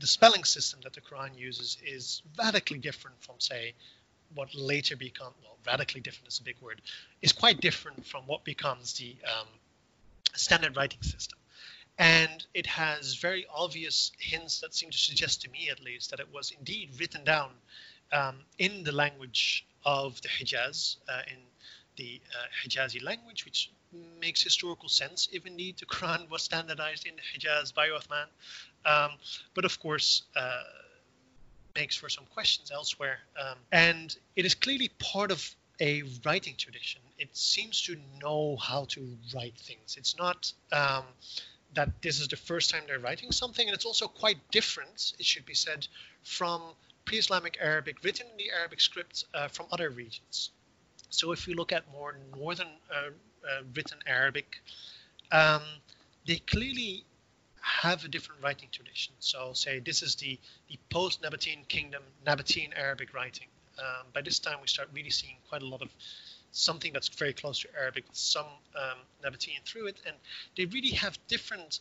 [0.00, 3.74] the spelling system that the Quran uses is radically different from, say,
[4.34, 6.80] what later become well, radically different is a big word,
[7.22, 9.46] is quite different from what becomes the um,
[10.34, 11.38] standard writing system.
[11.98, 16.20] And it has very obvious hints that seem to suggest to me, at least, that
[16.20, 17.50] it was indeed written down
[18.12, 21.38] um, in the language of the Hijaz, uh, in
[21.96, 23.70] the uh, Hijazi language, which
[24.20, 28.26] makes historical sense if indeed the Quran was standardized in Hijaz by Uthman.
[28.84, 29.12] Um,
[29.54, 30.62] but of course, uh,
[31.74, 33.18] makes for some questions elsewhere.
[33.40, 37.00] Um, and it is clearly part of a writing tradition.
[37.18, 39.96] It seems to know how to write things.
[39.96, 41.04] It's not um,
[41.74, 45.26] that this is the first time they're writing something, and it's also quite different, it
[45.26, 45.86] should be said,
[46.22, 46.62] from
[47.04, 50.50] pre Islamic Arabic written in the Arabic script uh, from other regions.
[51.10, 53.10] So if we look at more northern uh,
[53.48, 54.60] uh, written Arabic,
[55.30, 55.62] um,
[56.26, 57.04] they clearly
[57.60, 59.14] have a different writing tradition.
[59.20, 63.46] So, say this is the, the post Nabatean kingdom, Nabatean Arabic writing.
[63.78, 65.88] Um, by this time, we start really seeing quite a lot of
[66.54, 68.98] something that's very close to Arabic with some um,
[69.66, 70.16] through it, and
[70.56, 71.80] they really have different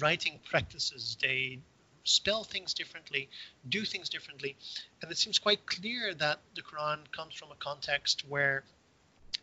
[0.00, 1.16] writing practices.
[1.20, 1.58] They
[2.04, 3.28] spell things differently,
[3.68, 4.56] do things differently,
[5.02, 8.62] and it seems quite clear that the Quran comes from a context where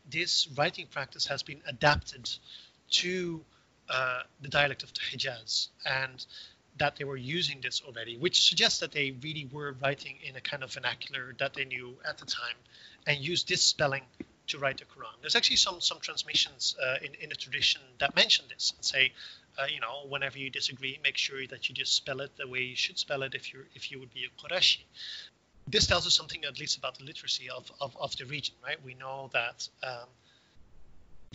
[0.10, 2.30] this writing practice has been adapted
[2.90, 3.44] to
[3.90, 6.26] uh, the dialect of the Hijaz and
[6.78, 10.42] that they were using this already, which suggests that they really were writing in a
[10.42, 12.56] kind of vernacular that they knew at the time
[13.08, 14.04] and used this spelling
[14.48, 15.16] to write the Quran.
[15.22, 19.14] There's actually some some transmissions uh, in in the tradition that mention this and say,
[19.58, 22.62] uh, you know, whenever you disagree, make sure that you just spell it the way
[22.62, 24.84] you should spell it if you if you would be a Qurashi.
[25.68, 28.78] This tells us something at least about the literacy of of, of the region, right?
[28.84, 29.68] We know that.
[29.84, 30.08] Um,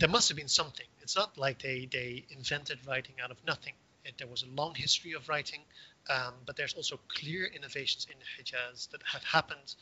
[0.01, 0.87] there must have been something.
[1.01, 3.73] It's not like they, they invented writing out of nothing.
[4.03, 5.61] It, there was a long history of writing,
[6.09, 9.75] um, but there's also clear innovations in the Hijaz that have happened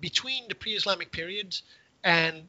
[0.00, 1.56] between the pre-Islamic period
[2.02, 2.48] and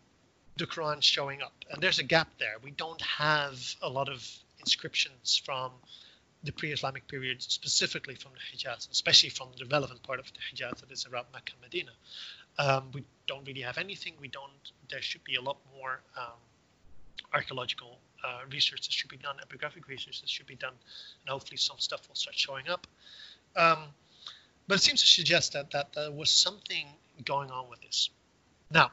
[0.58, 1.54] the Quran showing up.
[1.72, 2.56] And there's a gap there.
[2.64, 4.28] We don't have a lot of
[4.60, 5.72] inscriptions from
[6.44, 10.80] the pre-Islamic period, specifically from the Hijaz, especially from the relevant part of the Hijaz
[10.82, 11.92] that is around Mecca and Medina.
[12.58, 14.14] Um, we don't really have anything.
[14.20, 14.52] We don't.
[14.90, 16.40] There should be a lot more um,
[17.34, 20.74] archaeological uh, research that should be done, epigraphic research that should be done,
[21.22, 22.88] and hopefully some stuff will start showing up.
[23.56, 23.80] Um,
[24.68, 26.88] but it seems to suggest that that there was something
[27.24, 28.10] going on with this.
[28.70, 28.92] Now,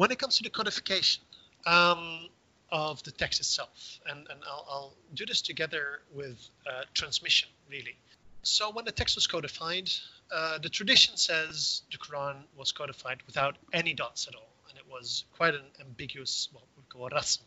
[0.00, 1.22] when it comes to the codification
[1.66, 2.30] um,
[2.72, 7.96] of the text itself, and, and I'll, I'll do this together with uh, transmission, really.
[8.42, 9.90] So when the text was codified,
[10.34, 14.84] uh, the tradition says the Quran was codified without any dots at all, and it
[14.90, 17.42] was quite an ambiguous, well, we call it rasm,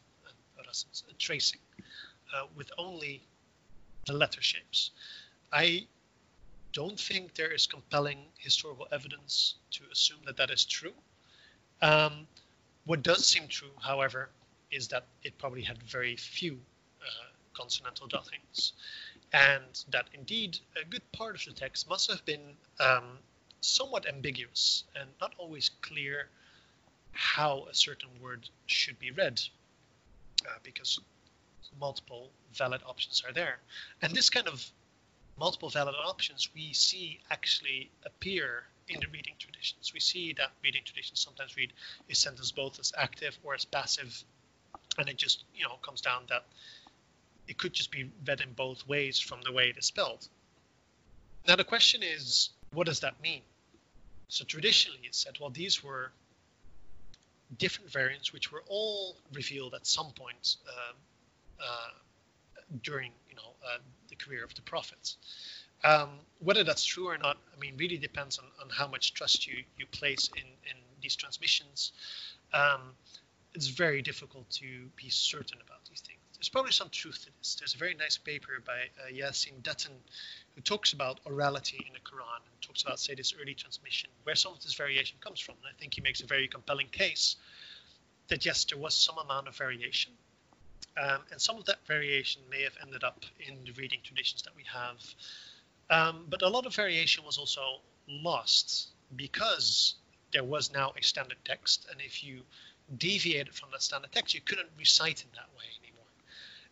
[0.64, 1.62] rasms, a tracing,
[2.36, 3.24] uh, with only
[4.06, 4.92] the letter shapes.
[5.52, 5.88] I
[6.72, 10.94] don't think there is compelling historical evidence to assume that that is true.
[11.82, 12.28] Um,
[12.86, 14.30] what does seem true, however,
[14.72, 16.60] is that it probably had very few
[17.02, 18.74] uh, consonantal dottings,
[19.32, 23.18] and that indeed a good part of the text must have been um,
[23.62, 26.28] somewhat ambiguous and not always clear
[27.12, 29.42] how a certain word should be read,
[30.46, 31.00] uh, because
[31.80, 33.60] multiple valid options are there.
[34.02, 34.66] And this kind of
[35.40, 39.92] multiple valid options we see actually appear in the reading traditions.
[39.94, 41.74] We see that reading traditions sometimes read
[42.10, 44.24] a sentence both as active or as passive,
[44.98, 46.46] and it just you know comes down that
[47.48, 50.28] it could just be read in both ways from the way it is spelled.
[51.48, 53.42] Now the question is, what does that mean?
[54.30, 56.12] So traditionally it said, well, these were
[57.58, 61.90] different variants which were all revealed at some point uh, uh,
[62.82, 63.78] during you know uh,
[64.10, 65.18] the career of the prophets.
[65.84, 69.48] Um, whether that's true or not, I mean, really depends on, on how much trust
[69.48, 71.94] you, you place in, in these transmissions.
[72.54, 72.82] Um,
[73.54, 76.20] it's very difficult to be certain about these things.
[76.36, 77.56] There's probably some truth to this.
[77.56, 79.94] There's a very nice paper by uh, Yasin Dutton
[80.56, 84.36] who talks about orality in the Quran and talks about, say, this early transmission, where
[84.36, 85.56] some of this variation comes from.
[85.64, 87.38] And I think he makes a very compelling case
[88.28, 90.12] that yes, there was some amount of variation,
[91.02, 94.56] um, and some of that variation may have ended up in the reading traditions that
[94.56, 94.98] we have.
[95.94, 99.94] Um, but a lot of variation was also lost because
[100.32, 102.42] there was now a standard text, and if you
[102.98, 106.10] deviated from that standard text, you couldn't recite in that way anymore.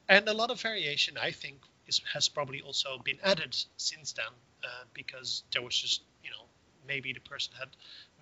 [0.09, 4.33] And a lot of variation, I think, is, has probably also been added since then
[4.63, 6.45] uh, because there was just, you know,
[6.87, 7.69] maybe the person had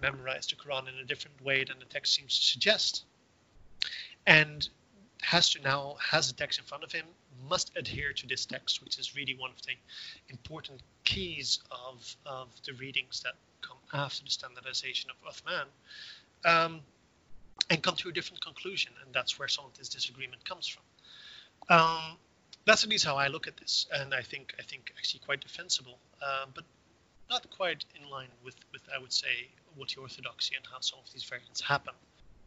[0.02, 3.06] memorized the Quran in a different way than the text seems to suggest.
[4.28, 4.68] And
[5.22, 7.06] has to now has a text in front of him
[7.48, 9.74] must adhere to this text, which is really one of the
[10.30, 15.66] important keys of, of the readings that come after the standardization of Uthman,
[16.46, 16.82] um,
[17.70, 18.92] and come to a different conclusion.
[19.04, 20.84] And that's where some of this disagreement comes from.
[21.70, 22.18] Um,
[22.66, 25.42] that's at least how I look at this, and I think I think actually quite
[25.42, 26.64] defensible, uh, but
[27.30, 31.00] not quite in line with with I would say what the orthodoxy and how some
[31.00, 31.94] of these variants happen.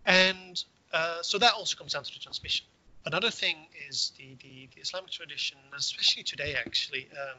[0.05, 2.67] And uh, so that also comes down to the transmission.
[3.05, 3.57] Another thing
[3.89, 7.39] is the, the, the Islamic tradition, especially today actually, um,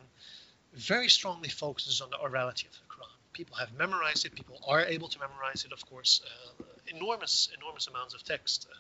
[0.74, 3.10] very strongly focuses on the orality of the Quran.
[3.32, 4.36] People have memorized it.
[4.36, 6.22] People are able to memorize it, of course.
[6.26, 8.68] Uh, enormous, enormous amounts of text.
[8.70, 8.76] Uh,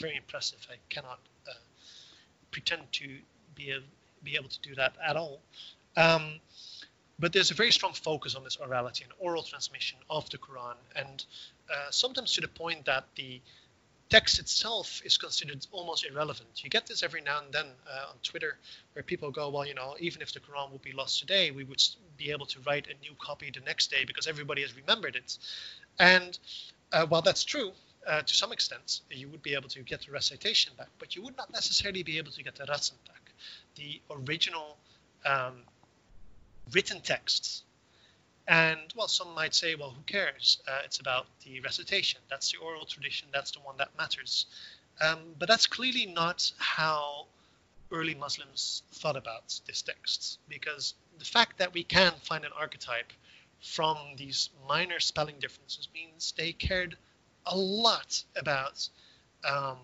[0.00, 0.66] very impressive.
[0.70, 1.52] I cannot uh,
[2.50, 3.18] pretend to
[3.54, 3.78] be, a,
[4.22, 5.40] be able to do that at all.
[5.96, 6.40] Um,
[7.18, 10.74] but there's a very strong focus on this orality and oral transmission of the Quran,
[10.96, 11.24] and
[11.70, 13.40] uh, sometimes to the point that the
[14.10, 16.62] text itself is considered almost irrelevant.
[16.62, 18.58] You get this every now and then uh, on Twitter,
[18.92, 21.64] where people go, "Well, you know, even if the Quran would be lost today, we
[21.64, 21.82] would
[22.16, 25.38] be able to write a new copy the next day because everybody has remembered it."
[25.98, 26.38] And
[26.92, 27.72] uh, while that's true,
[28.06, 31.22] uh, to some extent, you would be able to get the recitation back, but you
[31.22, 33.32] would not necessarily be able to get the rasm back,
[33.76, 34.76] the original
[35.24, 35.54] um,
[36.72, 37.62] written texts.
[38.46, 40.58] And well, some might say, well, who cares?
[40.68, 42.20] Uh, it's about the recitation.
[42.28, 43.28] That's the oral tradition.
[43.32, 44.46] That's the one that matters.
[45.00, 47.26] Um, but that's clearly not how
[47.90, 53.12] early Muslims thought about this text, because the fact that we can find an archetype
[53.60, 56.96] from these minor spelling differences means they cared
[57.46, 58.88] a lot about
[59.48, 59.76] um,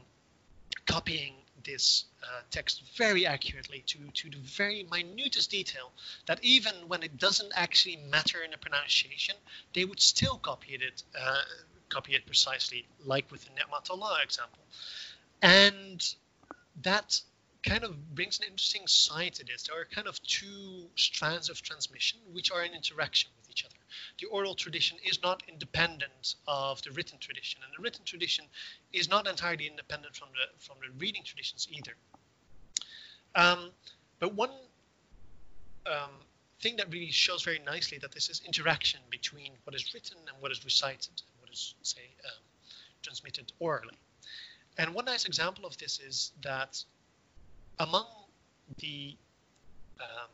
[0.87, 1.35] copying
[1.65, 5.93] this uh, text very accurately to, to the very minutest detail
[6.27, 9.35] that even when it doesn't actually matter in the pronunciation,
[9.75, 11.37] they would still copy it, uh,
[11.89, 14.63] copy it precisely, like with the Ni'matullah example.
[15.43, 16.03] And
[16.83, 17.21] that
[17.63, 19.65] kind of brings an interesting side to this.
[19.65, 23.31] There are kind of two strands of transmission which are in interaction
[24.21, 28.45] the oral tradition is not independent of the written tradition, and the written tradition
[28.93, 31.93] is not entirely independent from the from the reading traditions either.
[33.35, 33.71] Um,
[34.19, 34.51] but one
[35.87, 36.11] um,
[36.61, 40.37] thing that really shows very nicely that this is interaction between what is written and
[40.41, 42.43] what is recited, and what is say um,
[43.03, 43.99] transmitted orally.
[44.79, 46.83] And one nice example of this is that
[47.79, 48.07] among
[48.79, 49.17] the
[50.01, 50.31] um,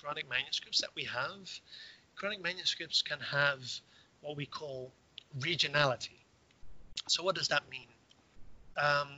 [0.00, 1.60] Quranic manuscripts that we have,
[2.20, 3.60] Quranic manuscripts can have
[4.22, 4.90] what we call
[5.38, 6.18] regionality.
[7.06, 7.86] So what does that mean?
[8.76, 9.08] Um,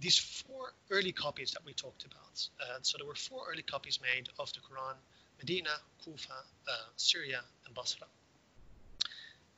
[0.00, 2.48] these four early copies that we talked about.
[2.60, 4.94] Uh, so there were four early copies made of the Quran:
[5.38, 5.70] Medina,
[6.04, 8.06] Kufa, uh, Syria, and Basra.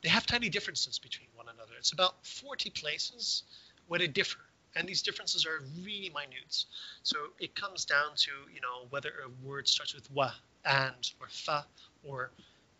[0.02, 1.72] They have tiny differences between one another.
[1.78, 3.42] It's about 40 places
[3.88, 4.38] where they differ,
[4.74, 6.64] and these differences are really minute.
[7.02, 10.32] So it comes down to you know whether a word starts with wa,
[10.64, 11.66] and, or fa,
[12.04, 12.30] or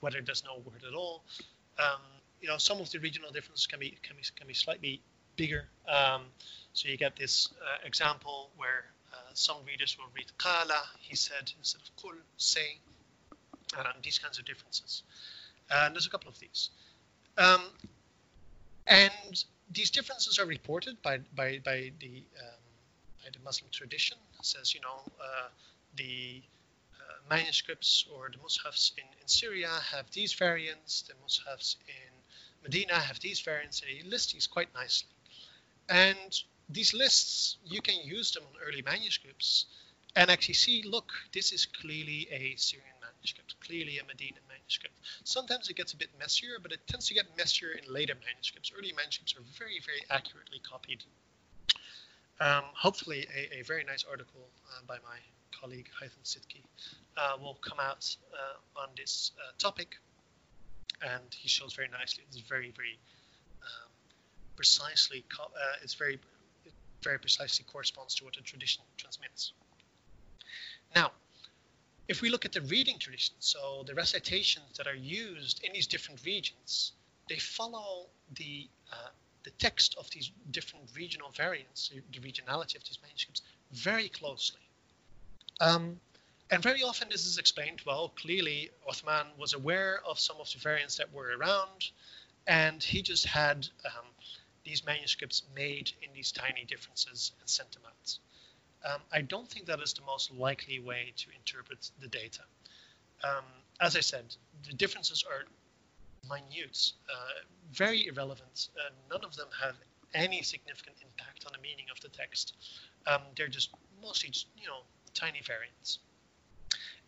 [0.07, 1.25] whether there's no word at all.
[1.81, 2.01] Um,
[2.41, 5.01] you know, some of the regional differences can be can be can be slightly
[5.35, 5.65] bigger.
[5.89, 6.23] Um,
[6.75, 11.53] so you get this uh, example where uh, some readers will read "qala," he said
[11.59, 12.79] instead of "kul," say.
[13.77, 15.03] Um, these kinds of differences.
[15.71, 16.71] And there's a couple of these.
[17.37, 17.63] Um,
[18.87, 22.63] and these differences are reported by by by the um,
[23.23, 24.19] by the Muslim tradition.
[24.39, 25.49] It says you know uh,
[25.97, 26.43] the
[27.29, 32.13] manuscripts or the mushafs in, in Syria have these variants, the mushafs in
[32.63, 35.09] Medina have these variants, and he lists these quite nicely.
[35.89, 39.67] And these lists, you can use them on early manuscripts
[40.17, 44.97] and actually see, look, this is clearly a Syrian manuscript, clearly a Medina manuscript.
[45.25, 48.73] Sometimes it gets a bit messier, but it tends to get messier in later manuscripts.
[48.77, 51.05] Early manuscripts are very, very accurately copied.
[52.41, 55.17] Um, hopefully, a, a, very nice article uh, by my
[55.61, 56.63] colleague Hythem Sidky
[57.17, 59.97] uh, will come out uh, on this uh, topic,
[61.03, 62.25] and he shows very nicely.
[62.29, 62.99] It's very, very
[63.63, 63.91] um,
[64.57, 65.25] precisely.
[65.39, 65.47] Uh,
[65.83, 66.19] it's very,
[67.03, 69.53] very precisely corresponds to what the tradition transmits.
[70.95, 71.13] Now,
[72.09, 75.87] if we look at the reading tradition, so the recitations that are used in these
[75.87, 76.93] different regions,
[77.29, 79.09] they follow the uh,
[79.47, 84.66] the text of these different regional variants, the regionality of these manuscripts, very closely.
[85.61, 86.01] Um,
[86.51, 88.13] and very often this is explained well.
[88.17, 91.91] Clearly, Uthman was aware of some of the variants that were around,
[92.47, 94.07] and he just had um,
[94.65, 98.19] these manuscripts made in these tiny differences and sent them out.
[98.85, 102.43] Um, I don't think that is the most likely way to interpret the data.
[103.25, 103.45] Um,
[103.81, 104.37] as I said,
[104.69, 105.45] the differences are
[106.29, 107.43] minute, uh,
[107.73, 108.69] very irrelevant.
[108.77, 109.75] Uh, none of them have
[110.15, 112.55] any significant impact on the meaning of the text.
[113.07, 114.81] Um, they're just mostly, just, you know,
[115.17, 115.99] tiny variants.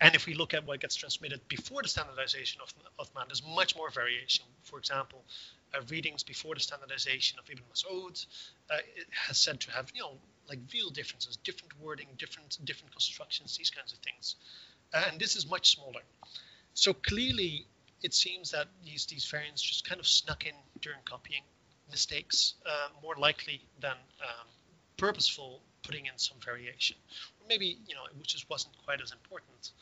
[0.01, 3.77] And if we look at what gets transmitted before the standardization of Uthman, there's much
[3.77, 4.45] more variation.
[4.63, 5.25] For example,
[5.75, 8.27] uh, readings before the standardization of Ibn Mas'ud
[8.71, 8.77] uh,
[9.27, 10.13] has said to have, you know,
[10.49, 14.37] like real differences, different wording, different different constructions, these kinds of things.
[14.95, 16.01] Uh, and this is much smaller.
[16.75, 17.67] So clearly,
[18.03, 21.43] it seems that these these variants just kind of snuck in during copying
[21.91, 24.47] mistakes, uh, more likely than um,
[24.97, 26.97] purposeful putting in some variation.
[27.41, 29.73] Or maybe, you know, it just wasn't quite as important.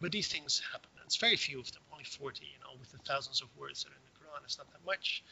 [0.00, 0.90] But these things happen.
[0.96, 3.84] And it's very few of them, only 40, you know, with the thousands of words
[3.84, 4.44] that are in the Quran.
[4.44, 5.22] It's not that much.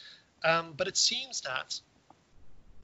[0.43, 1.81] Um, but it seems that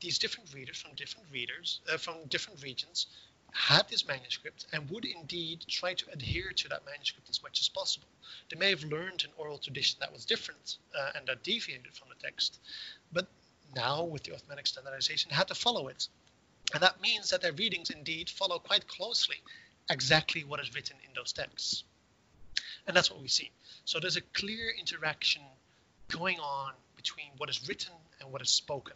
[0.00, 3.06] these different readers from different readers, uh, from different regions,
[3.52, 7.68] had this manuscript and would indeed try to adhere to that manuscript as much as
[7.68, 8.08] possible.
[8.48, 12.08] They may have learned an oral tradition that was different uh, and that deviated from
[12.08, 12.60] the text,
[13.12, 13.26] but
[13.74, 16.08] now with the Uthmanic standardization had to follow it.
[16.74, 19.36] And that means that their readings indeed follow quite closely
[19.90, 21.84] exactly what is written in those texts.
[22.86, 23.50] And that's what we see.
[23.84, 25.42] So there's a clear interaction
[26.08, 28.94] going on between what is written and what is spoken.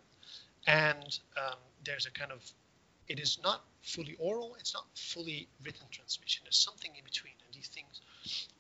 [0.67, 2.43] And um, there's a kind of,
[3.09, 6.43] it is not fully oral, it's not fully written transmission.
[6.45, 8.01] There's something in between, and these things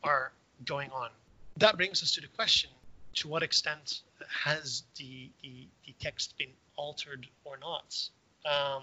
[0.02, 0.32] are
[0.64, 1.08] going on.
[1.56, 2.70] That brings us to the question
[3.14, 4.02] to what extent
[4.44, 7.96] has the, the, the text been altered or not?
[8.44, 8.82] Um,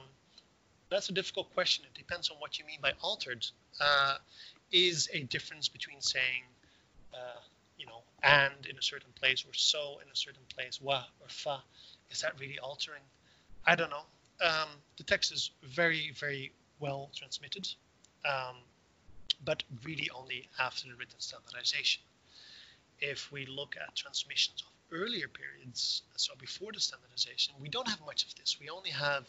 [0.91, 1.85] that's a difficult question.
[1.85, 3.47] It depends on what you mean by altered.
[3.79, 4.17] Uh,
[4.71, 6.43] is a difference between saying,
[7.13, 7.39] uh,
[7.77, 11.27] you know, and in a certain place or so in a certain place, wa or
[11.27, 11.61] fa,
[12.11, 13.01] is that really altering?
[13.65, 14.03] I don't know.
[14.45, 17.67] Um, the text is very, very well transmitted,
[18.25, 18.57] um,
[19.45, 22.01] but really only after the written standardization.
[22.99, 28.01] If we look at transmissions of earlier periods, so before the standardization, we don't have
[28.05, 28.57] much of this.
[28.59, 29.25] We only have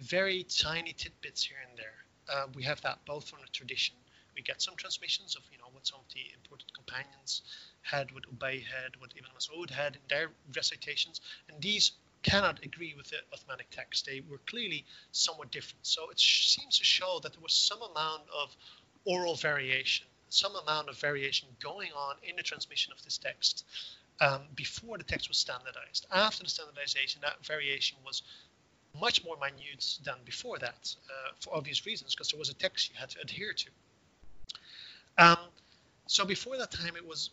[0.00, 2.04] very tiny tidbits here and there.
[2.32, 3.94] Uh, we have that both from the tradition.
[4.34, 7.42] We get some transmissions of, you know, what some of the important companions
[7.82, 11.92] had, what Ubay had, what Ibn Mas'ud had in their recitations, and these
[12.22, 14.06] cannot agree with the Uthmanic text.
[14.06, 15.86] They were clearly somewhat different.
[15.86, 18.56] So it seems to show that there was some amount of
[19.04, 23.64] oral variation, some amount of variation going on in the transmission of this text
[24.20, 26.06] um, before the text was standardized.
[26.10, 28.22] After the standardization, that variation was
[29.00, 32.90] much more minute than before that, uh, for obvious reasons, because there was a text
[32.90, 33.70] you had to adhere to.
[35.18, 35.38] Um,
[36.06, 37.30] so before that time, it was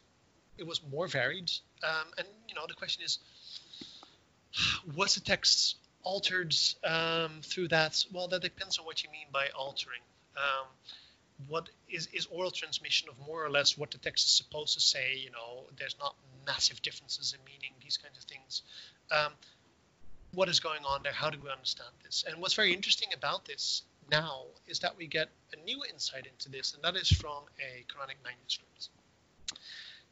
[0.57, 1.51] it was more varied,
[1.83, 3.19] um, and you know the question is,
[4.95, 6.53] was the text altered
[6.83, 8.03] um, through that?
[8.11, 10.01] Well, that depends on what you mean by altering.
[10.37, 10.67] Um,
[11.47, 14.79] what is is oral transmission of more or less what the text is supposed to
[14.79, 15.17] say?
[15.17, 18.61] You know, there's not massive differences in meaning, these kinds of things.
[20.33, 21.11] What is going on there?
[21.11, 22.23] How do we understand this?
[22.27, 26.49] And what's very interesting about this now is that we get a new insight into
[26.49, 28.89] this, and that is from a Quranic manuscript.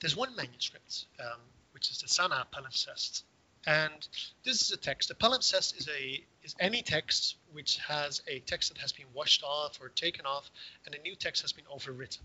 [0.01, 1.39] There's one manuscript, um,
[1.71, 3.23] which is the Sana'a palimpsest,
[3.65, 4.07] and
[4.43, 5.11] this is a text.
[5.11, 9.43] A palimpsest is a is any text which has a text that has been washed
[9.43, 10.49] off or taken off,
[10.85, 12.19] and a new text has been overwritten.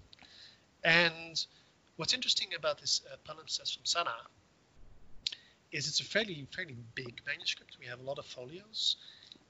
[0.85, 1.45] And
[1.97, 4.15] what's interesting about this uh, palimpsest from Sana
[5.75, 7.77] is it's a fairly fairly big manuscript.
[7.81, 8.97] We have a lot of folios,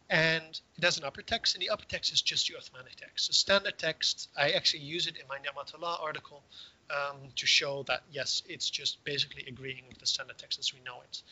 [0.09, 3.29] and it has an upper text, and the upper text is just your Uthmanic text.
[3.29, 6.43] The standard text, I actually use it in my Ni'matullah article
[6.91, 10.81] um, to show that yes, it's just basically agreeing with the standard text as we
[10.81, 11.23] know it.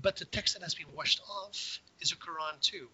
[0.00, 2.86] But the text that has been washed off is a Quran too.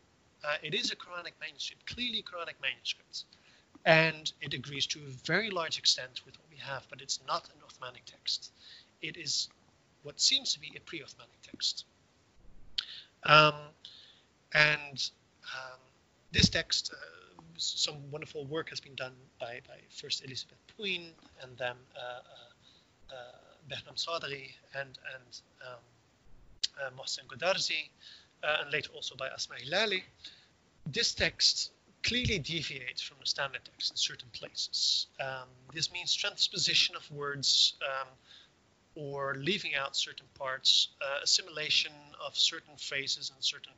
[0.43, 3.25] Uh, it is a Quranic manuscript, clearly Quranic manuscript,
[3.85, 7.51] and it agrees to a very large extent with what we have, but it's not
[7.51, 8.51] an Uthmanic text.
[9.03, 9.49] It is
[10.03, 11.85] what seems to be a pre-Uthmanic text.
[13.25, 13.55] Um,
[14.55, 15.11] and
[15.55, 15.79] um,
[16.33, 21.11] this text, uh, some wonderful work has been done by, by first Elisabeth Puin
[21.43, 23.15] and then uh, uh, uh
[23.69, 25.79] Behnam Sadeghi and, and um,
[26.81, 27.89] uh, Mohsen Goudarzi,
[28.43, 30.03] uh, and later also by Asma Hilali.
[30.87, 31.71] This text
[32.03, 35.07] clearly deviates from the standard text in certain places.
[35.21, 38.09] Um, this means transposition of words um,
[38.95, 41.93] or leaving out certain parts, uh, assimilation
[42.25, 43.73] of certain phrases and certain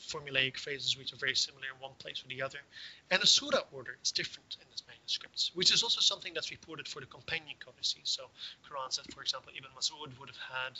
[0.00, 2.58] formulaic phrases which are very similar in one place or the other.
[3.10, 6.88] And the surah order is different in this manuscript, which is also something that's reported
[6.88, 8.00] for the companion codices.
[8.04, 8.24] So
[8.66, 10.78] Quran said, for example, Ibn Mas'ud would have had,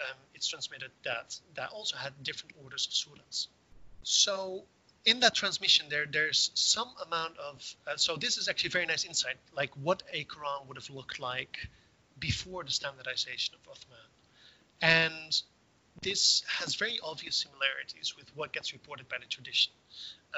[0.00, 3.46] um, it's transmitted that that also had different orders of surahs.
[4.02, 4.64] So
[5.04, 9.04] in that transmission there, there's some amount of, uh, so this is actually very nice
[9.04, 11.68] insight, like what a Quran would have looked like
[12.18, 14.10] before the standardization of Uthman.
[14.82, 15.42] And
[16.02, 19.72] this has very obvious similarities with what gets reported by the tradition.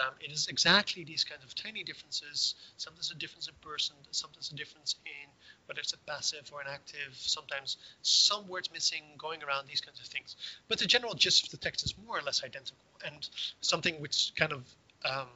[0.00, 2.54] Um, it is exactly these kinds of tiny differences.
[2.76, 5.28] Sometimes a difference in person, sometimes a difference in
[5.66, 9.98] whether it's a passive or an active, sometimes some words missing, going around, these kinds
[9.98, 10.36] of things.
[10.68, 12.78] But the general gist of the text is more or less identical.
[13.04, 13.28] And
[13.60, 14.64] something which kind of
[15.04, 15.28] um,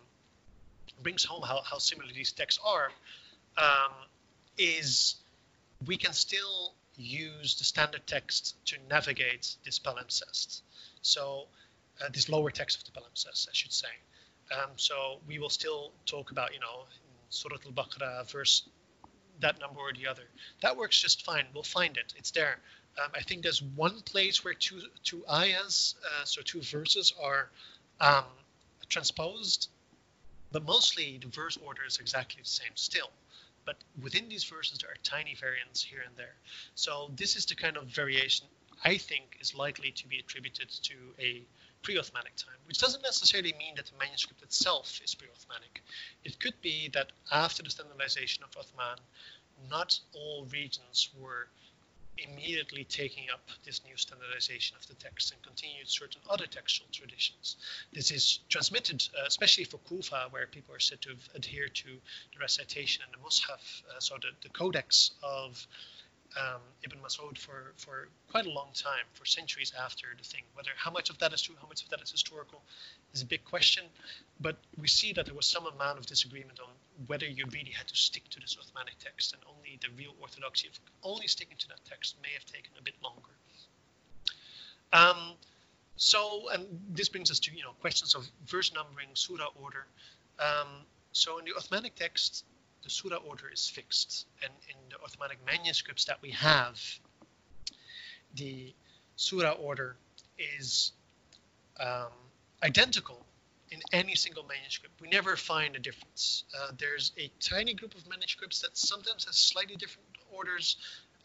[1.02, 2.90] brings home how, how similar these texts are
[3.58, 3.92] um,
[4.56, 5.16] is
[5.86, 10.62] we can still use the standard text to navigate this palimpsest.
[11.02, 11.46] So
[12.00, 13.88] uh, this lower text of the palimpsest, I should say.
[14.52, 16.84] Um, so we will still talk about, you know,
[17.30, 18.68] Surah Al-Baqarah, verse
[19.40, 20.24] that number or the other.
[20.60, 21.44] That works just fine.
[21.54, 22.12] We'll find it.
[22.16, 22.58] It's there.
[23.02, 27.50] Um, I think there's one place where two two ayahs, uh, so two verses, are
[28.00, 28.24] um,
[28.90, 29.70] transposed,
[30.52, 33.10] but mostly the verse order is exactly the same still
[33.64, 36.34] but within these verses there are tiny variants here and there.
[36.74, 38.46] So this is the kind of variation
[38.84, 41.46] I think is likely to be attributed to a
[41.82, 45.82] pre-Uthmanic time, which doesn't necessarily mean that the manuscript itself is pre-Uthmanic.
[46.24, 48.98] It could be that after the standardization of Uthman,
[49.68, 51.48] not all regions were
[52.18, 57.56] immediately taking up this new standardization of the text and continued certain other textual traditions.
[57.92, 62.38] This is transmitted, uh, especially for Kufa, where people are said to adhere to the
[62.40, 65.66] recitation and the Mus'haf, uh, so the, the codex of
[66.38, 70.42] um, Ibn Mas'ud for, for quite a long time, for centuries after the thing.
[70.54, 72.62] Whether how much of that is true, how much of that is historical,
[73.12, 73.84] is a big question.
[74.40, 76.70] But we see that there was some amount of disagreement on
[77.06, 80.68] whether you really had to stick to this Uthmanic text, and only the real orthodoxy
[80.68, 83.32] of only sticking to that text may have taken a bit longer.
[84.92, 85.36] Um,
[85.96, 89.86] so, and this brings us to you know questions of verse numbering, surah order.
[90.38, 90.68] Um,
[91.12, 92.44] so in the Uthmanic text,
[92.82, 94.26] the surah order is fixed.
[94.42, 96.80] And in the Uthmanic manuscripts that we have,
[98.34, 98.74] the
[99.16, 99.96] surah order
[100.38, 100.92] is
[101.78, 102.12] um,
[102.62, 103.24] identical
[103.72, 105.00] in any single manuscript.
[105.00, 106.44] We never find a difference.
[106.56, 110.76] Uh, there's a tiny group of manuscripts that sometimes has slightly different orders.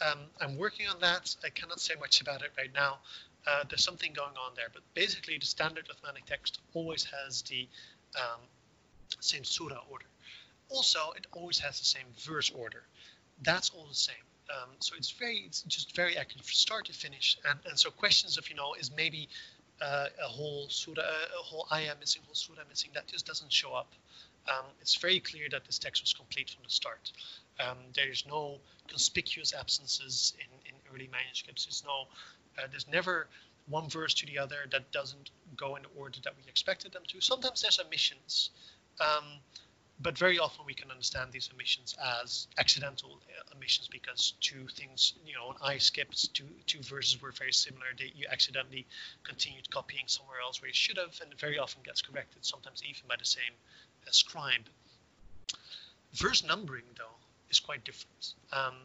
[0.01, 1.35] Um, I'm working on that.
[1.43, 2.99] I cannot say much about it right now.
[3.45, 7.67] Uh, there's something going on there, but basically the standard Uthmanic text always has the
[8.15, 8.41] um,
[9.19, 10.05] same surah order.
[10.69, 12.83] Also, it always has the same verse order.
[13.43, 14.15] That's all the same.
[14.49, 17.37] Um, so it's very, it's just very accurate from start to finish.
[17.49, 19.29] And, and so questions of, you know, is maybe
[19.81, 23.73] uh, a whole surah, a whole ayah missing, whole surah missing, that just doesn't show
[23.73, 23.91] up.
[24.49, 27.11] Um, it's very clear that this text was complete from the start.
[27.59, 31.65] Um, there's no conspicuous absences in, in early manuscripts.
[31.65, 32.07] There's no,
[32.57, 33.27] uh, there's never
[33.67, 37.03] one verse to the other that doesn't go in the order that we expected them
[37.09, 37.19] to.
[37.19, 38.51] Sometimes there's omissions.
[39.01, 39.25] Um,
[39.99, 43.19] but very often we can understand these omissions as accidental
[43.55, 47.87] omissions because two things, you know, an I skipped, two, two verses were very similar.
[47.97, 48.85] They, you accidentally
[49.23, 53.03] continued copying somewhere else where you should have, and very often gets corrected, sometimes even
[53.07, 53.53] by the same
[54.05, 54.69] uh, scribe.
[56.13, 57.15] Verse numbering, though,
[57.49, 58.33] is quite different.
[58.51, 58.75] Um,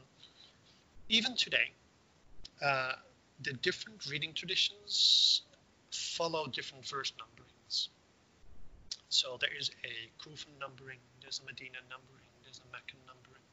[1.08, 1.72] even today,
[2.64, 2.92] uh,
[3.42, 5.42] the different reading traditions
[5.90, 7.31] follow different verse numberings.
[9.12, 13.44] So there is a Kufan numbering, there's a Medina numbering, there's a Meccan numbering,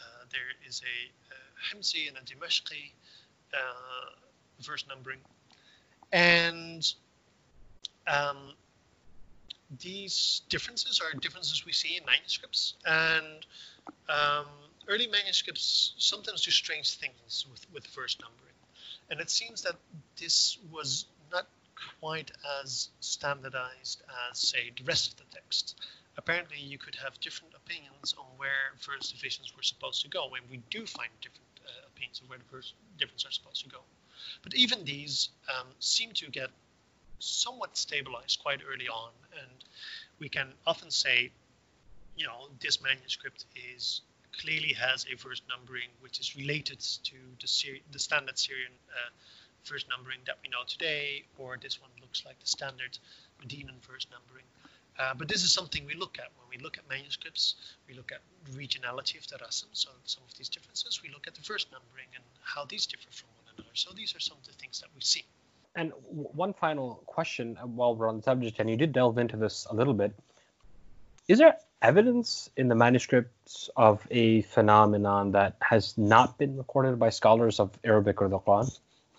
[0.00, 2.92] uh, there is a, a Himsi and a Dimashqi
[3.52, 4.10] uh,
[4.60, 5.18] verse numbering.
[6.12, 6.94] And
[8.06, 8.52] um,
[9.80, 12.74] these differences are differences we see in manuscripts.
[12.86, 13.44] And
[14.08, 14.46] um,
[14.86, 18.54] early manuscripts sometimes do strange things with, with verse numbering.
[19.10, 19.74] And it seems that
[20.20, 21.06] this was
[22.00, 22.30] quite
[22.62, 25.76] as standardized as, say, the rest of the text.
[26.16, 30.48] Apparently, you could have different opinions on where verse divisions were supposed to go, and
[30.50, 33.80] we do find different uh, opinions of where the verse differences are supposed to go.
[34.42, 36.50] But even these um, seem to get
[37.18, 39.10] somewhat stabilized quite early on,
[39.40, 39.50] and
[40.18, 41.30] we can often say,
[42.16, 44.02] you know, this manuscript is
[44.40, 49.10] clearly has a verse numbering which is related to the, the standard Syrian uh,
[49.66, 52.98] verse numbering that we know today, or this one looks like the standard
[53.40, 54.44] Medinan verse numbering.
[54.98, 57.56] Uh, but this is something we look at when we look at manuscripts.
[57.88, 58.20] We look at
[58.56, 61.02] regionality of the rasm, so some of these differences.
[61.02, 63.70] We look at the verse numbering and how these differ from one another.
[63.74, 65.24] So these are some of the things that we see.
[65.74, 69.36] And one final question uh, while we're on the subject, and you did delve into
[69.36, 70.14] this a little bit.
[71.26, 77.10] Is there evidence in the manuscripts of a phenomenon that has not been recorded by
[77.10, 78.78] scholars of Arabic or the Quran?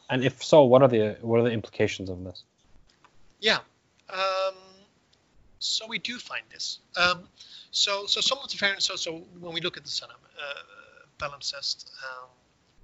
[0.09, 2.43] And if so, what are the what are the implications of this?
[3.39, 3.59] Yeah.
[4.09, 4.55] Um,
[5.59, 6.79] so we do find this.
[6.95, 7.27] Um,
[7.71, 8.85] so so some of the variants.
[8.85, 12.29] So so when we look at the Sana'a uh, palimpsest, um,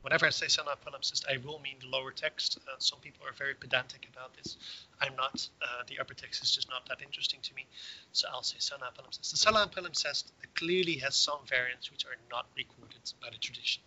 [0.01, 2.57] whenever I say Sana'a palimpsest, I will mean the lower text.
[2.67, 4.57] Uh, some people are very pedantic about this.
[4.99, 5.47] I'm not.
[5.61, 7.67] Uh, the upper text is just not that interesting to me.
[8.13, 9.31] So I'll say Sana'a palimpsest.
[9.31, 13.83] The Sana'a palimpsest clearly has some variants which are not recorded by the tradition.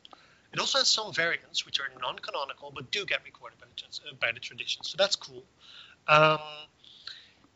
[0.53, 4.15] It also has some variants which are non-canonical but do get recorded by the, uh,
[4.21, 4.85] by the tradition.
[4.85, 5.43] So that's cool.
[6.07, 6.39] Um,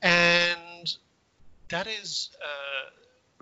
[0.02, 0.96] and
[1.68, 2.90] that is uh,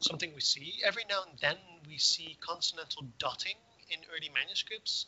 [0.00, 0.74] something we see.
[0.84, 1.56] Every now and then
[1.88, 3.56] we see consonantal dotting
[3.90, 5.06] in early manuscripts,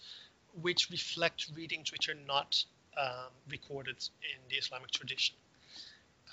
[0.61, 2.64] which reflect readings which are not
[2.97, 5.36] um, recorded in the Islamic tradition.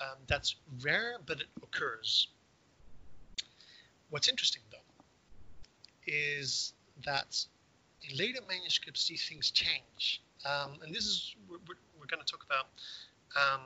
[0.01, 2.27] Um, that's rare, but it occurs.
[4.09, 4.77] What's interesting, though,
[6.05, 7.45] is that
[8.09, 10.21] in later manuscripts, these things change.
[10.45, 11.57] Um, and this is, we're,
[11.99, 12.67] we're going to talk about
[13.35, 13.61] um,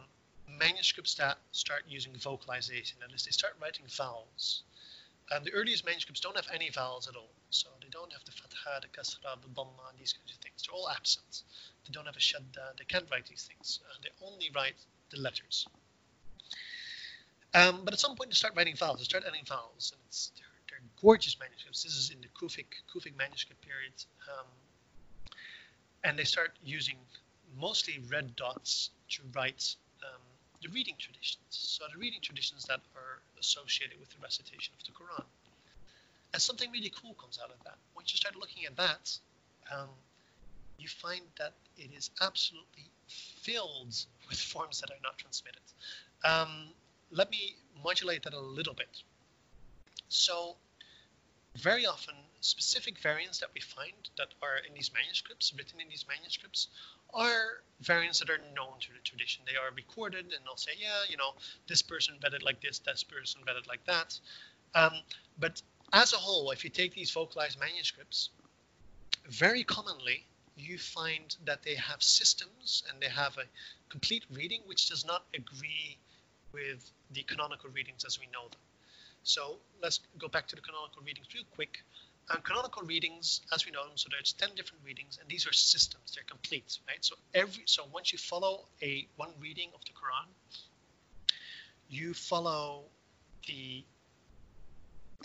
[0.57, 2.97] manuscripts that start using vocalization.
[3.01, 4.63] That is, they start writing vowels.
[5.31, 7.29] Um, the earliest manuscripts don't have any vowels at all.
[7.51, 10.63] So they don't have the fatha, the kasra, the dhamma, these kinds of things.
[10.65, 11.43] They're all absent.
[11.85, 12.77] They don't have a shadda.
[12.77, 13.79] They can't write these things.
[13.85, 14.75] Uh, they only write
[15.09, 15.67] the letters.
[17.53, 18.99] Um, but at some point, they start writing vowels.
[18.99, 20.45] They start adding vowels, and it's they're,
[21.01, 21.83] gorgeous manuscripts.
[21.83, 23.93] This is in the Kufic Kufic manuscript period,
[24.27, 24.45] um,
[26.03, 26.95] and they start using
[27.57, 30.21] mostly red dots to write um,
[30.61, 31.39] the reading traditions.
[31.49, 35.25] So the reading traditions that are associated with the recitation of the Quran.
[36.33, 37.77] And something really cool comes out of that.
[37.95, 39.17] Once you start looking at that,
[39.73, 39.89] um,
[40.77, 43.95] you find that it is absolutely filled
[44.29, 45.61] with forms that are not transmitted.
[46.23, 46.67] Um,
[47.11, 49.03] let me modulate that a little bit.
[50.09, 50.55] So,
[51.59, 56.05] very often, specific variants that we find that are in these manuscripts, written in these
[56.07, 56.67] manuscripts,
[57.13, 59.43] are variants that are known to the tradition.
[59.45, 61.31] They are recorded, and they'll say, yeah, you know,
[61.67, 64.19] this person read it like this, this person read it like that.
[64.73, 64.93] Um,
[65.39, 68.29] but as a whole, if you take these vocalized manuscripts,
[69.27, 73.43] very commonly you find that they have systems and they have a
[73.89, 75.97] complete reading which does not agree
[76.51, 78.59] with the canonical readings as we know them.
[79.23, 81.79] So let's go back to the canonical readings real quick.
[82.29, 85.53] Um, canonical readings, as we know them, so there's 10 different readings, and these are
[85.53, 87.03] systems, they're complete, right?
[87.03, 90.27] So every so once you follow a one reading of the Quran,
[91.89, 92.83] you follow
[93.47, 93.83] the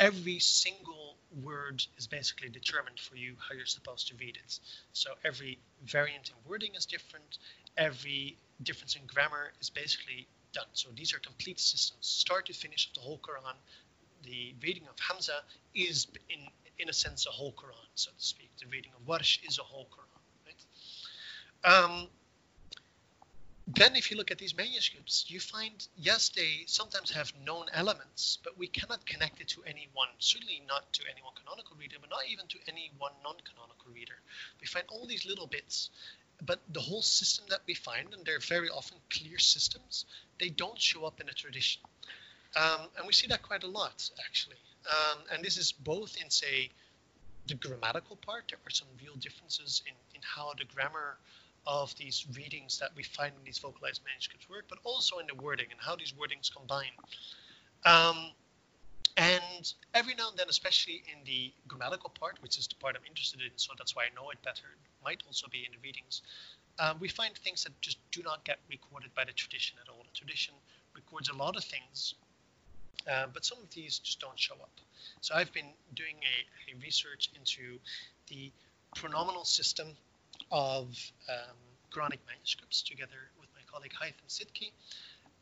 [0.01, 4.59] every single word is basically determined for you how you're supposed to read it.
[4.93, 7.39] So every variant in wording is different,
[7.77, 10.67] every difference in grammar is basically done.
[10.73, 13.57] So these are complete systems, start to finish of the whole Quran.
[14.25, 15.43] The reading of Hamza
[15.75, 16.49] is, in
[16.79, 18.51] in a sense, a whole Quran, so to speak.
[18.59, 21.73] The reading of Warsh is a whole Quran, right?
[21.73, 22.09] Um,
[23.67, 28.39] then if you look at these manuscripts, you find, yes, they sometimes have known elements,
[28.45, 31.97] but we cannot connect it to any one, certainly not to any one canonical reader,
[32.01, 34.17] but not even to any one non-canonical reader.
[34.61, 35.91] We find all these little bits,
[36.45, 40.05] but the whole system that we find, and they're very often clear systems,
[40.39, 41.81] they don't show up in a tradition.
[42.57, 44.57] Um, and we see that quite a lot, actually.
[44.89, 46.71] Um, and this is both in, say,
[47.47, 48.45] the grammatical part.
[48.49, 51.19] There are some real differences in, in how the grammar
[51.67, 55.35] of these readings that we find in these vocalized manuscripts work, but also in the
[55.43, 56.93] wording and how these wordings combine.
[57.85, 58.31] Um,
[59.17, 63.07] and every now and then, especially in the grammatical part, which is the part I'm
[63.09, 65.79] interested in, so that's why I know it better, it might also be in the
[65.83, 66.23] readings,
[66.79, 70.03] uh, we find things that just do not get recorded by the tradition at all.
[70.03, 70.55] The tradition
[70.95, 72.15] records a lot of things,
[73.11, 74.71] uh, but some of these just don't show up.
[75.21, 77.79] So I've been doing a, a research into
[78.29, 78.53] the
[78.97, 79.89] pronominal system
[80.51, 80.87] of
[81.29, 81.57] um,
[81.91, 84.73] Quranic manuscripts together with my colleague Hythem Sidky.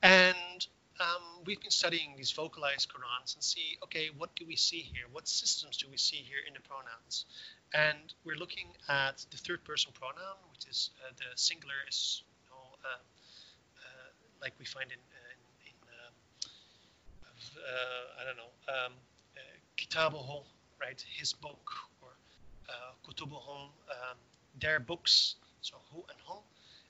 [0.02, 0.66] And
[1.00, 5.04] um, we've been studying these vocalized Qurans and see, okay, what do we see here?
[5.12, 7.26] What systems do we see here in the pronouns?
[7.74, 12.50] And we're looking at the third person pronoun, which is uh, the singular is, you
[12.50, 13.00] know, uh,
[13.80, 14.08] uh,
[14.42, 16.14] like we find in, uh, in, in um,
[17.24, 17.40] uh,
[18.20, 18.92] I don't know, um,
[19.36, 19.40] uh,
[19.76, 20.42] kitabuhu,
[20.80, 21.70] right, his book,
[22.02, 22.10] or
[23.06, 24.18] kutubuhum, um,
[24.60, 26.42] their books, so who and whom,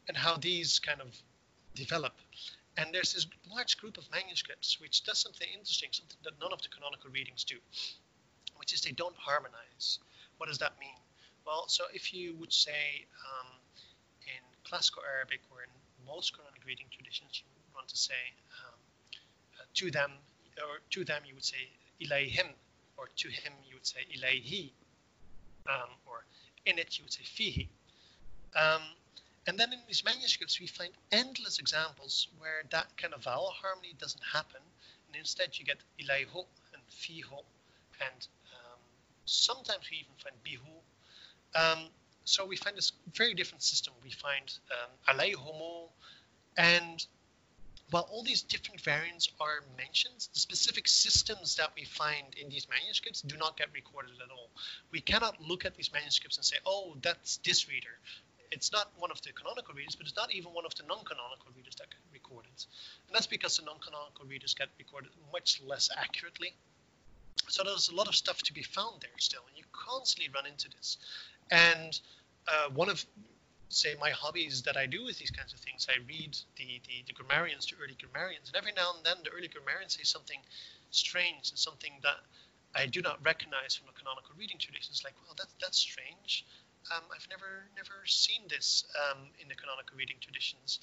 [0.08, 1.14] and how these kind of
[1.74, 2.14] develop.
[2.76, 6.62] And there's this large group of manuscripts which does something interesting, something that none of
[6.62, 7.56] the canonical readings do,
[8.56, 9.98] which is they don't harmonize.
[10.38, 10.96] What does that mean?
[11.46, 13.48] Well, so if you would say um,
[14.26, 15.70] in classical Arabic or in
[16.06, 18.22] most Quranic reading traditions, you want to say
[18.64, 18.78] um,
[19.60, 20.12] uh, to them,
[20.59, 21.68] or to them you would say
[22.00, 22.48] ilayhim,
[22.96, 24.70] or to him you would say ilayhi,
[25.68, 26.24] um, or
[26.66, 27.68] in it you would say fihi.
[28.55, 28.82] Um,
[29.46, 33.94] and then in these manuscripts, we find endless examples where that kind of vowel harmony
[33.98, 34.61] doesn't happen,
[35.09, 37.42] and instead you get ilayho and fiho,
[38.00, 38.78] and um,
[39.24, 40.74] sometimes we even find bihu.
[41.55, 41.88] Um,
[42.24, 43.94] so we find this very different system.
[44.05, 45.88] We find um, alayhomo,
[46.57, 47.05] and
[47.93, 52.66] while all these different variants are mentioned, the specific systems that we find in these
[52.68, 54.49] manuscripts do not get recorded at all.
[54.90, 57.93] We cannot look at these manuscripts and say, oh, that's this reader.
[58.51, 61.53] It's not one of the canonical readers, but it's not even one of the non-canonical
[61.55, 62.53] readers that get recorded.
[63.07, 66.55] And that's because the non-canonical readers get recorded much less accurately.
[67.49, 70.47] So there's a lot of stuff to be found there still, and you constantly run
[70.47, 70.97] into this.
[71.51, 72.01] And
[72.49, 73.05] uh, one of
[73.74, 75.86] say my hobbies that I do with these kinds of things.
[75.88, 79.30] I read the, the, the grammarians, the early grammarians, and every now and then the
[79.30, 80.38] early grammarians say something
[80.90, 82.20] strange and something that
[82.74, 85.02] I do not recognize from the canonical reading traditions.
[85.04, 86.44] Like, well, that's that's strange.
[86.90, 90.80] Um, I've never never seen this um, in the canonical reading traditions.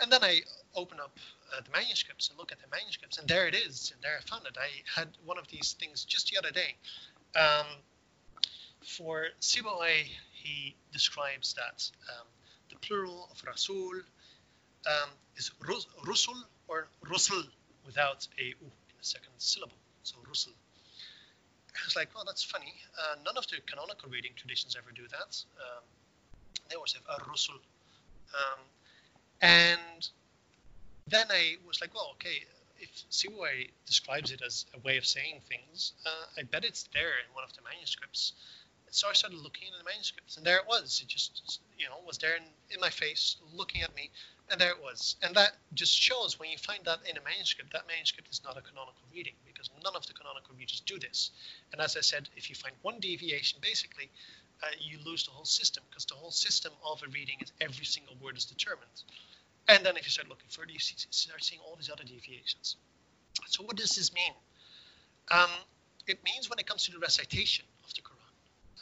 [0.00, 0.40] And then I
[0.74, 1.18] open up
[1.52, 4.22] uh, the manuscripts and look at the manuscripts, and there it is, and there I
[4.28, 4.56] found it.
[4.58, 6.76] I had one of these things just the other day.
[7.36, 7.66] Um,
[8.84, 12.26] for Sibawayh, he describes that um,
[12.70, 14.00] the plural of Rasul
[14.86, 16.36] um, is rus- Rusul
[16.68, 17.44] or Rusul
[17.84, 19.76] without a U in the second syllable.
[20.02, 20.52] So Rusul.
[21.74, 22.74] I was like, well, that's funny.
[22.98, 25.44] Uh, none of the canonical reading traditions ever do that.
[25.60, 25.84] Um,
[26.68, 27.54] they always have a Rusul.
[28.34, 28.60] Um,
[29.40, 30.08] and
[31.08, 32.44] then I was like, well, okay,
[32.78, 37.18] if Sibawayh describes it as a way of saying things, uh, I bet it's there
[37.24, 38.32] in one of the manuscripts.
[38.90, 41.00] So I started looking in the manuscripts, and there it was.
[41.02, 44.10] It just, you know, was there in, in my face, looking at me,
[44.50, 45.14] and there it was.
[45.22, 48.58] And that just shows when you find that in a manuscript, that manuscript is not
[48.58, 51.30] a canonical reading because none of the canonical readers do this.
[51.72, 54.10] And as I said, if you find one deviation, basically,
[54.62, 57.84] uh, you lose the whole system because the whole system of a reading is every
[57.84, 59.04] single word is determined.
[59.68, 62.76] And then if you start looking further, you see, start seeing all these other deviations.
[63.46, 64.32] So what does this mean?
[65.30, 65.50] Um,
[66.08, 67.64] it means when it comes to the recitation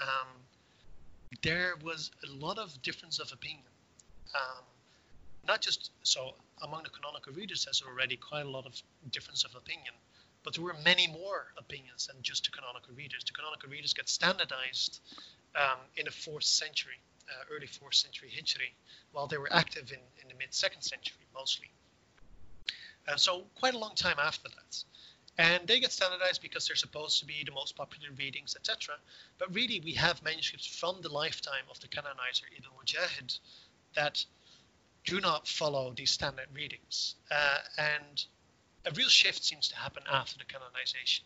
[0.00, 0.28] um,
[1.42, 3.64] there was a lot of difference of opinion.
[4.34, 4.64] Um,
[5.46, 8.80] not just so among the canonical readers, there's already quite a lot of
[9.10, 9.94] difference of opinion,
[10.42, 13.24] but there were many more opinions than just the canonical readers.
[13.24, 15.00] The canonical readers get standardized
[15.56, 18.70] um, in the fourth century, uh, early fourth century Hijri,
[19.12, 21.70] while they were active in, in the mid second century mostly.
[23.06, 24.84] Uh, so quite a long time after that.
[25.38, 28.96] And they get standardized because they're supposed to be the most popular readings, etc.
[29.38, 33.38] But really, we have manuscripts from the lifetime of the canonizer Ibn Mujahid
[33.94, 34.24] that
[35.04, 37.14] do not follow these standard readings.
[37.30, 38.24] Uh, and
[38.84, 41.24] a real shift seems to happen after the canonization.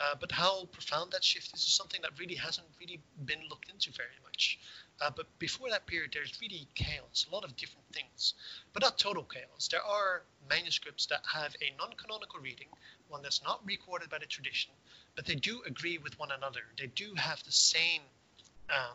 [0.00, 3.70] Uh, but how profound that shift is is something that really hasn't really been looked
[3.70, 4.58] into very much.
[5.02, 8.34] Uh, but before that period, there's really chaos, a lot of different things,
[8.72, 9.68] but not total chaos.
[9.68, 12.68] There are manuscripts that have a non-canonical reading,
[13.08, 14.70] one that's not recorded by the tradition,
[15.16, 16.60] but they do agree with one another.
[16.78, 18.02] They do have the same
[18.70, 18.94] um,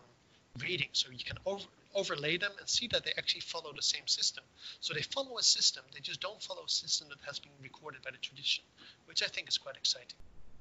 [0.61, 4.07] reading, so you can over, overlay them and see that they actually follow the same
[4.07, 4.45] system.
[4.79, 8.01] So they follow a system, they just don't follow a system that has been recorded
[8.01, 8.63] by the tradition,
[9.07, 10.15] which I think is quite exciting.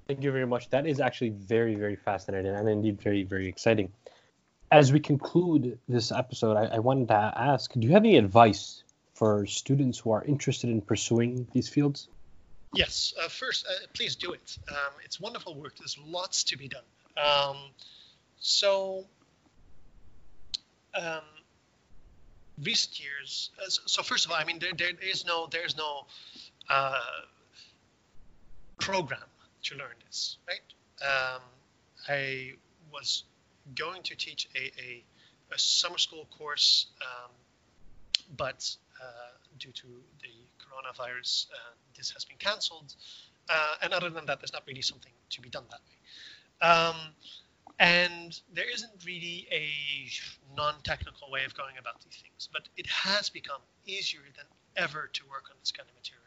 [0.08, 0.68] Thank you very much.
[0.70, 3.92] That is actually very, very fascinating and indeed very, very exciting.
[4.70, 8.82] As we conclude this episode, I, I wanted to ask do you have any advice
[9.14, 12.08] for students who are interested in pursuing these fields?
[12.74, 13.14] Yes.
[13.22, 14.58] Uh, first, uh, please do it.
[14.68, 15.76] Um, it's wonderful work.
[15.78, 16.82] There's lots to be done.
[17.16, 17.56] Um,
[18.38, 19.06] so,
[20.94, 21.22] um,
[22.62, 23.50] recent years.
[23.58, 26.06] Uh, so, first of all, I mean, there, there is no there's no
[26.68, 27.00] uh,
[28.78, 29.20] program
[29.64, 30.60] to learn this, right?
[31.02, 31.42] Um,
[32.08, 32.52] I
[32.92, 33.24] was
[33.74, 35.04] going to teach a, a,
[35.52, 37.30] a summer school course, um,
[38.36, 39.06] but uh,
[39.58, 39.86] due to
[40.20, 40.28] the
[40.60, 42.94] coronavirus, uh, this has been cancelled.
[43.48, 46.68] Uh, and other than that, there's not really something to be done that way.
[46.68, 46.96] Um,
[47.78, 49.68] and there isn't really a
[50.56, 54.46] non-technical way of going about these things, but it has become easier than
[54.76, 56.25] ever to work on this kind of material.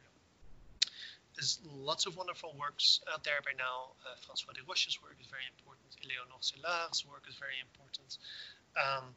[1.39, 3.95] There's lots of wonderful works out there by now.
[4.03, 5.87] Uh, Francois Déroche's work is very important.
[6.03, 8.19] Eleonore Cellard's work is very important.
[8.75, 9.15] Um,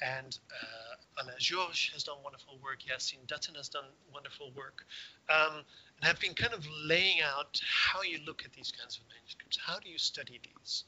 [0.00, 2.88] and uh, Alain George has done wonderful work.
[2.88, 4.86] Yasin Dutton has done wonderful work.
[5.28, 5.60] Um,
[6.00, 9.58] and have been kind of laying out how you look at these kinds of manuscripts.
[9.60, 10.84] How do you study these?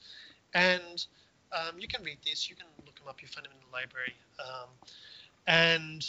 [0.55, 1.05] And
[1.53, 2.49] um, you can read these.
[2.49, 3.21] You can look them up.
[3.21, 4.17] You find them in the library.
[4.41, 4.73] Um,
[5.47, 6.01] and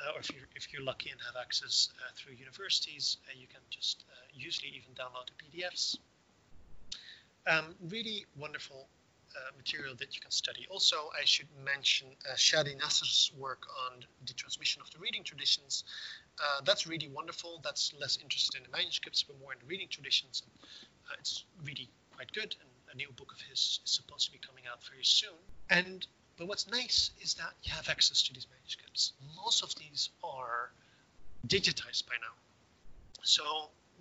[0.00, 3.46] uh, or if you're, if you're lucky and have access uh, through universities, uh, you
[3.46, 5.98] can just uh, usually even download the PDFs.
[7.46, 8.88] Um, really wonderful
[9.36, 10.66] uh, material that you can study.
[10.70, 15.84] Also, I should mention uh, Shady Nasser's work on the transmission of the reading traditions.
[16.64, 17.60] That's really wonderful.
[17.62, 20.42] That's less interested in the manuscripts, but more in the reading traditions.
[20.44, 20.52] And,
[21.18, 22.56] it's really quite good.
[22.60, 25.38] And a new book of his is supposed to be coming out very soon.
[25.70, 26.06] And
[26.36, 29.12] but what's nice is that you have access to these manuscripts.
[29.36, 30.70] Most of these are
[31.46, 32.34] digitized by now.
[33.22, 33.42] So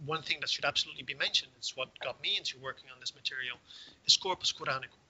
[0.06, 3.14] one thing that should absolutely be mentioned, it's what got me into working on this
[3.16, 3.58] material,
[4.06, 5.02] is Corpus Coranicum.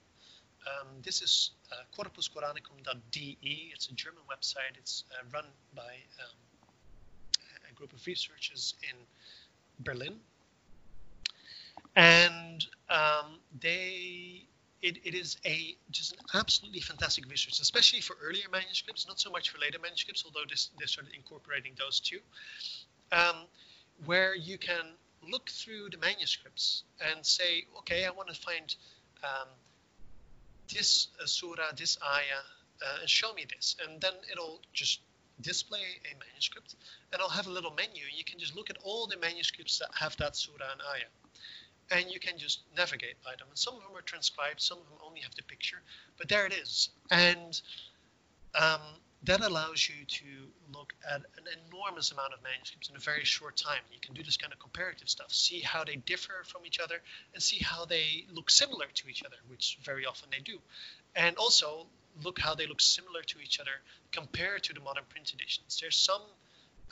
[0.67, 3.71] Um, this is uh, corpuscoranicum.de.
[3.73, 4.77] It's a German website.
[4.77, 5.45] It's uh, run
[5.75, 6.35] by um,
[7.69, 8.95] a group of researchers in
[9.83, 10.15] Berlin.
[11.95, 13.94] And um, they
[14.85, 19.31] it, it is a just an absolutely fantastic resource, especially for earlier manuscripts, not so
[19.31, 22.19] much for later manuscripts, although this, they started incorporating those too,
[23.11, 23.35] um,
[24.05, 24.85] where you can
[25.27, 28.75] look through the manuscripts and say, okay, I want to find
[29.23, 29.47] um,
[30.71, 32.43] this uh, surah, this ayah,
[32.85, 33.75] uh, and show me this.
[33.83, 34.99] And then it'll just
[35.41, 36.75] display a manuscript
[37.11, 38.03] and I'll have a little menu.
[38.15, 41.24] You can just look at all the manuscripts that have that surah and ayah.
[41.91, 43.47] And you can just navigate by them.
[43.49, 45.77] And some of them are transcribed, some of them only have the picture,
[46.17, 46.89] but there it is.
[47.11, 47.61] And
[48.59, 48.81] um,
[49.23, 50.25] that allows you to
[50.73, 53.81] look at an enormous amount of manuscripts in a very short time.
[53.91, 57.01] You can do this kind of comparative stuff, see how they differ from each other,
[57.33, 60.59] and see how they look similar to each other, which very often they do.
[61.15, 61.87] And also
[62.23, 63.71] look how they look similar to each other
[64.11, 65.79] compared to the modern print editions.
[65.81, 66.21] There's some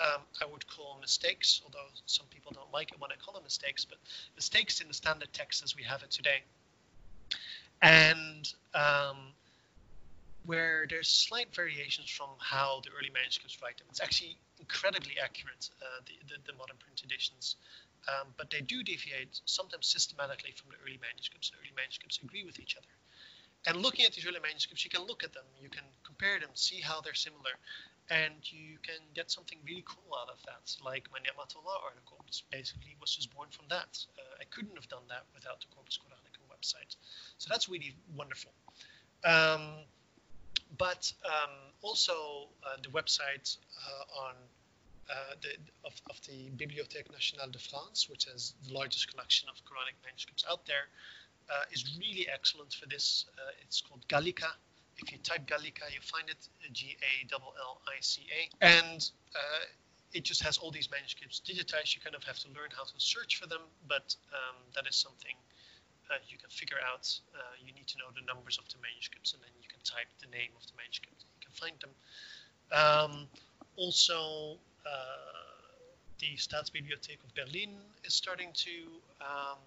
[0.02, 3.44] um, I would call mistakes, although some people don't like it when I call them
[3.44, 3.98] mistakes, but
[4.36, 6.42] mistakes in the standard text as we have it today.
[7.82, 9.34] And um,
[10.46, 13.88] where there's slight variations from how the early manuscripts write them.
[13.90, 17.56] It's actually incredibly accurate, uh, the, the, the, modern print editions.
[18.08, 21.52] Um, but they do deviate sometimes systematically from the early manuscripts.
[21.52, 22.92] The early manuscripts agree with each other.
[23.66, 26.50] And looking at these early manuscripts, you can look at them, you can compare them,
[26.54, 27.56] see how they're similar,
[28.10, 30.76] and you can get something really cool out of that.
[30.84, 33.98] Like my Ni'matullah article, this basically was just born from that.
[34.20, 36.96] Uh, I couldn't have done that without the Corpus Coranicum website.
[37.38, 38.52] So that's really wonderful.
[39.24, 39.86] Um,
[40.78, 41.52] but um,
[41.82, 44.36] also uh, the website uh, on
[45.10, 45.50] uh, the,
[45.86, 50.46] of, of, the Bibliothèque Nationale de France, which is the largest collection of Quranic manuscripts
[50.50, 50.88] out there,
[51.50, 53.26] uh, is really excellent for this.
[53.38, 54.48] Uh, it's called Gallica.
[54.98, 59.10] If you type Gallica, you find it G A L L I C A, and
[59.36, 59.66] uh,
[60.14, 61.96] it just has all these manuscripts digitized.
[61.96, 64.96] You kind of have to learn how to search for them, but um, that is
[64.96, 65.36] something
[66.12, 67.10] uh, you can figure out.
[67.34, 70.10] Uh, you need to know the numbers of the manuscripts, and then you can type
[70.22, 71.26] the name of the manuscript.
[71.40, 71.94] You can find them.
[72.72, 73.28] Um,
[73.76, 75.54] also, uh,
[76.20, 78.72] the Staatsbibliothek of Berlin is starting to
[79.22, 79.58] um,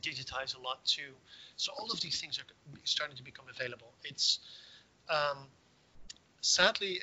[0.00, 1.12] digitize a lot too.
[1.56, 2.44] So all of these things are
[2.84, 3.92] starting to become available.
[4.04, 4.38] It's
[5.08, 5.38] um,
[6.40, 7.00] sadly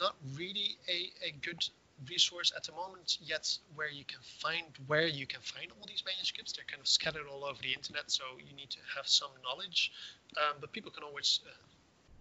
[0.00, 1.68] not really a, a good
[2.10, 6.02] resource at the moment yet where you can find where you can find all these
[6.04, 6.52] manuscripts.
[6.52, 9.92] They're kind of scattered all over the internet, so you need to have some knowledge.
[10.36, 11.50] Um, but people can always uh,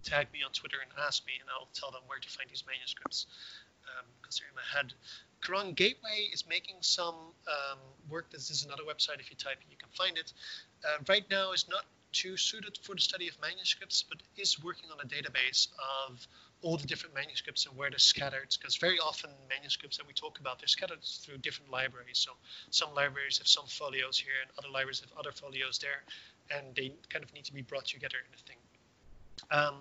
[0.03, 2.63] tag me on Twitter and ask me, and I'll tell them where to find these
[2.67, 3.25] manuscripts
[4.21, 4.93] because um, they're in my head.
[5.43, 7.15] Quran Gateway is making some
[7.47, 7.79] um,
[8.09, 8.31] work.
[8.31, 9.19] This is another website.
[9.19, 10.31] If you type it, you can find it.
[10.85, 14.89] Uh, right now, is not too suited for the study of manuscripts, but is working
[14.91, 15.67] on a database
[16.09, 16.25] of
[16.61, 18.55] all the different manuscripts and where they're scattered.
[18.57, 22.19] Because very often manuscripts that we talk about, they're scattered through different libraries.
[22.19, 22.31] So
[22.69, 26.03] some libraries have some folios here, and other libraries have other folios there,
[26.55, 28.57] and they kind of need to be brought together in a thing.
[29.51, 29.75] Um,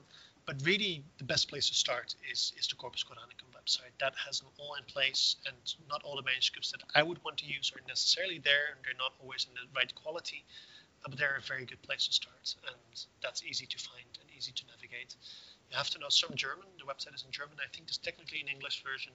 [0.45, 3.95] but really, the best place to start is is the Corpus Coranicum website.
[4.01, 5.57] That has them all in place, and
[5.89, 8.99] not all the manuscripts that I would want to use are necessarily there, and they're
[8.99, 10.45] not always in the right quality.
[11.05, 14.31] Uh, but they're a very good place to start, and that's easy to find and
[14.37, 15.17] easy to navigate.
[15.71, 16.67] You have to know some German.
[16.79, 17.57] The website is in German.
[17.59, 19.13] I think there's technically an English version,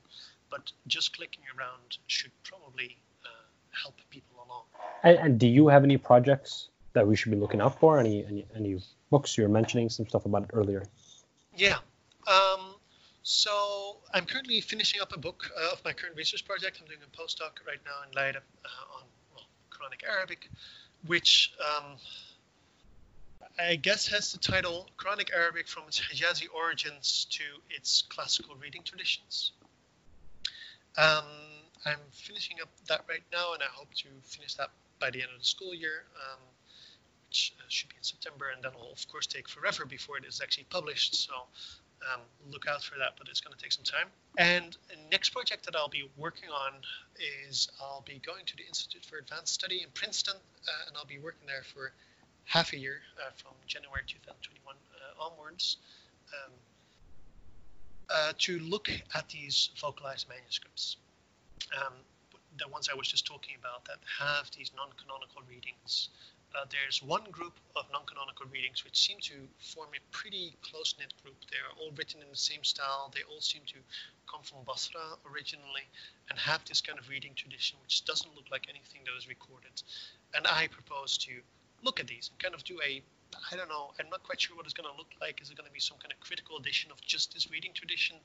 [0.49, 4.63] but just clicking around should probably uh, help people along.
[5.03, 7.99] And, and, do you have any projects that we should be looking out for?
[7.99, 8.79] Any any, any
[9.11, 10.83] books you were mentioning some stuff about it earlier?
[11.55, 11.77] Yeah.
[12.27, 12.56] Um,
[13.27, 16.79] so I'm currently finishing up a book uh, of my current research project.
[16.79, 19.03] I'm doing a postdoc right now in Leiden uh, on
[19.35, 20.49] well, Quranic Arabic,
[21.05, 21.97] which um,
[23.59, 28.81] I guess has the title Quranic Arabic from its Hijazi origins to its classical reading
[28.85, 29.51] traditions.
[30.97, 31.25] Um,
[31.85, 34.69] I'm finishing up that right now, and I hope to finish that
[35.01, 36.05] by the end of the school year.
[36.15, 36.39] Um,
[37.27, 40.23] which uh, should be in September, and then will of course take forever before it
[40.23, 41.13] is actually published.
[41.13, 41.33] So
[42.13, 42.21] um,
[42.51, 44.07] look out for that, but it's going to take some time.
[44.37, 44.77] And
[45.11, 46.73] next project that I'll be working on
[47.47, 51.05] is I'll be going to the Institute for Advanced Study in Princeton, uh, and I'll
[51.05, 51.91] be working there for
[52.45, 55.77] half a year uh, from January 2021 uh, onwards.
[56.33, 56.53] Um,
[58.09, 60.97] uh, to look at these vocalized manuscripts.
[61.75, 61.93] Um,
[62.57, 66.09] the ones I was just talking about that have these non-canonical readings
[66.55, 71.35] uh, there's one group of non-canonical readings which seem to form a pretty close-knit group.
[71.51, 73.11] They're all written in the same style.
[73.13, 73.79] They all seem to
[74.31, 75.85] come from Basra originally
[76.29, 79.81] and have this kind of reading tradition which doesn't look like anything that was recorded.
[80.33, 81.31] And I propose to
[81.83, 83.01] look at these and kind of do a
[83.51, 83.91] I don't know.
[83.99, 85.41] I'm not quite sure what it's going to look like.
[85.41, 88.15] Is it going to be some kind of critical edition of just this reading tradition?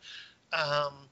[0.53, 1.11] Um,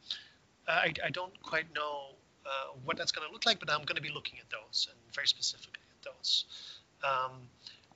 [0.68, 2.14] I, I, don't quite know
[2.46, 4.88] uh, what that's going to look like, but I'm going to be looking at those
[4.90, 6.44] and very specifically at those.
[7.04, 7.32] Um,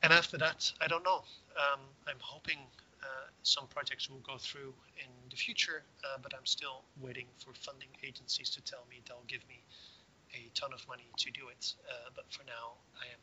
[0.02, 1.22] and after that, I don't know.
[1.56, 2.58] Um, I'm hoping
[3.02, 7.52] uh, some projects will go through in the future, uh, but I'm still waiting for
[7.54, 9.62] funding agencies to tell me they'll give me
[10.34, 11.74] a ton of money to do it.
[11.88, 13.20] Uh, but for now, I am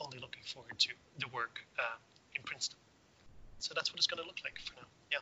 [0.00, 1.96] only looking forward to the work uh,
[2.34, 2.78] in Princeton.
[3.58, 4.86] So that's what it's going to look like for now.
[5.10, 5.18] Yeah.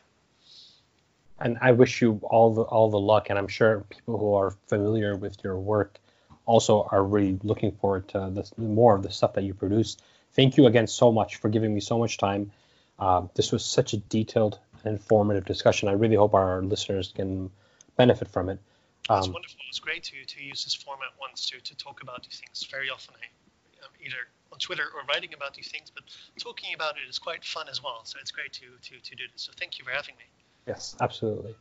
[1.39, 4.55] And I wish you all the all the luck, and I'm sure people who are
[4.67, 5.99] familiar with your work
[6.45, 9.97] also are really looking forward to this, more of the stuff that you produce.
[10.33, 12.51] Thank you again so much for giving me so much time.
[12.99, 15.89] Uh, this was such a detailed and informative discussion.
[15.89, 17.51] I really hope our listeners can
[17.97, 18.59] benefit from it.
[19.09, 19.59] Um, it's wonderful.
[19.69, 22.67] It's great to, to use this format once to, to talk about these things.
[22.71, 24.17] Very often, I, um, either
[24.51, 26.03] on Twitter or writing about these things, but
[26.39, 28.01] talking about it is quite fun as well.
[28.03, 29.43] So it's great to, to, to do this.
[29.43, 30.25] So thank you for having me.
[30.67, 31.55] Yes, absolutely.